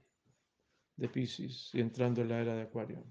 de 0.96 1.08
Pisces 1.08 1.70
y 1.74 1.80
entrando 1.80 2.22
en 2.22 2.28
la 2.28 2.40
era 2.40 2.54
de 2.54 2.62
Acuario. 2.62 3.04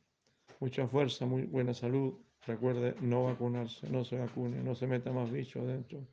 Mucha 0.60 0.88
fuerza, 0.88 1.26
muy 1.26 1.44
buena 1.44 1.74
salud. 1.74 2.20
Recuerde 2.46 2.96
no 3.02 3.26
vacunarse, 3.26 3.90
no 3.90 4.06
se 4.06 4.18
vacune, 4.18 4.64
no 4.64 4.74
se 4.74 4.88
meta 4.88 5.12
más 5.12 5.32
bicho 5.32 5.62
adentro. 5.62 6.08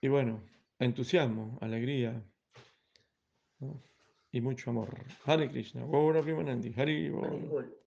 Y 0.00 0.08
bueno, 0.08 0.42
entusiasmo, 0.78 1.58
alegría 1.60 2.22
y 4.30 4.40
mucho 4.40 4.70
amor. 4.70 4.96
Hare 5.24 5.50
Krishna, 5.50 5.84
Gaura 5.86 6.22
Primanandi, 6.22 6.72
Hari. 6.76 7.12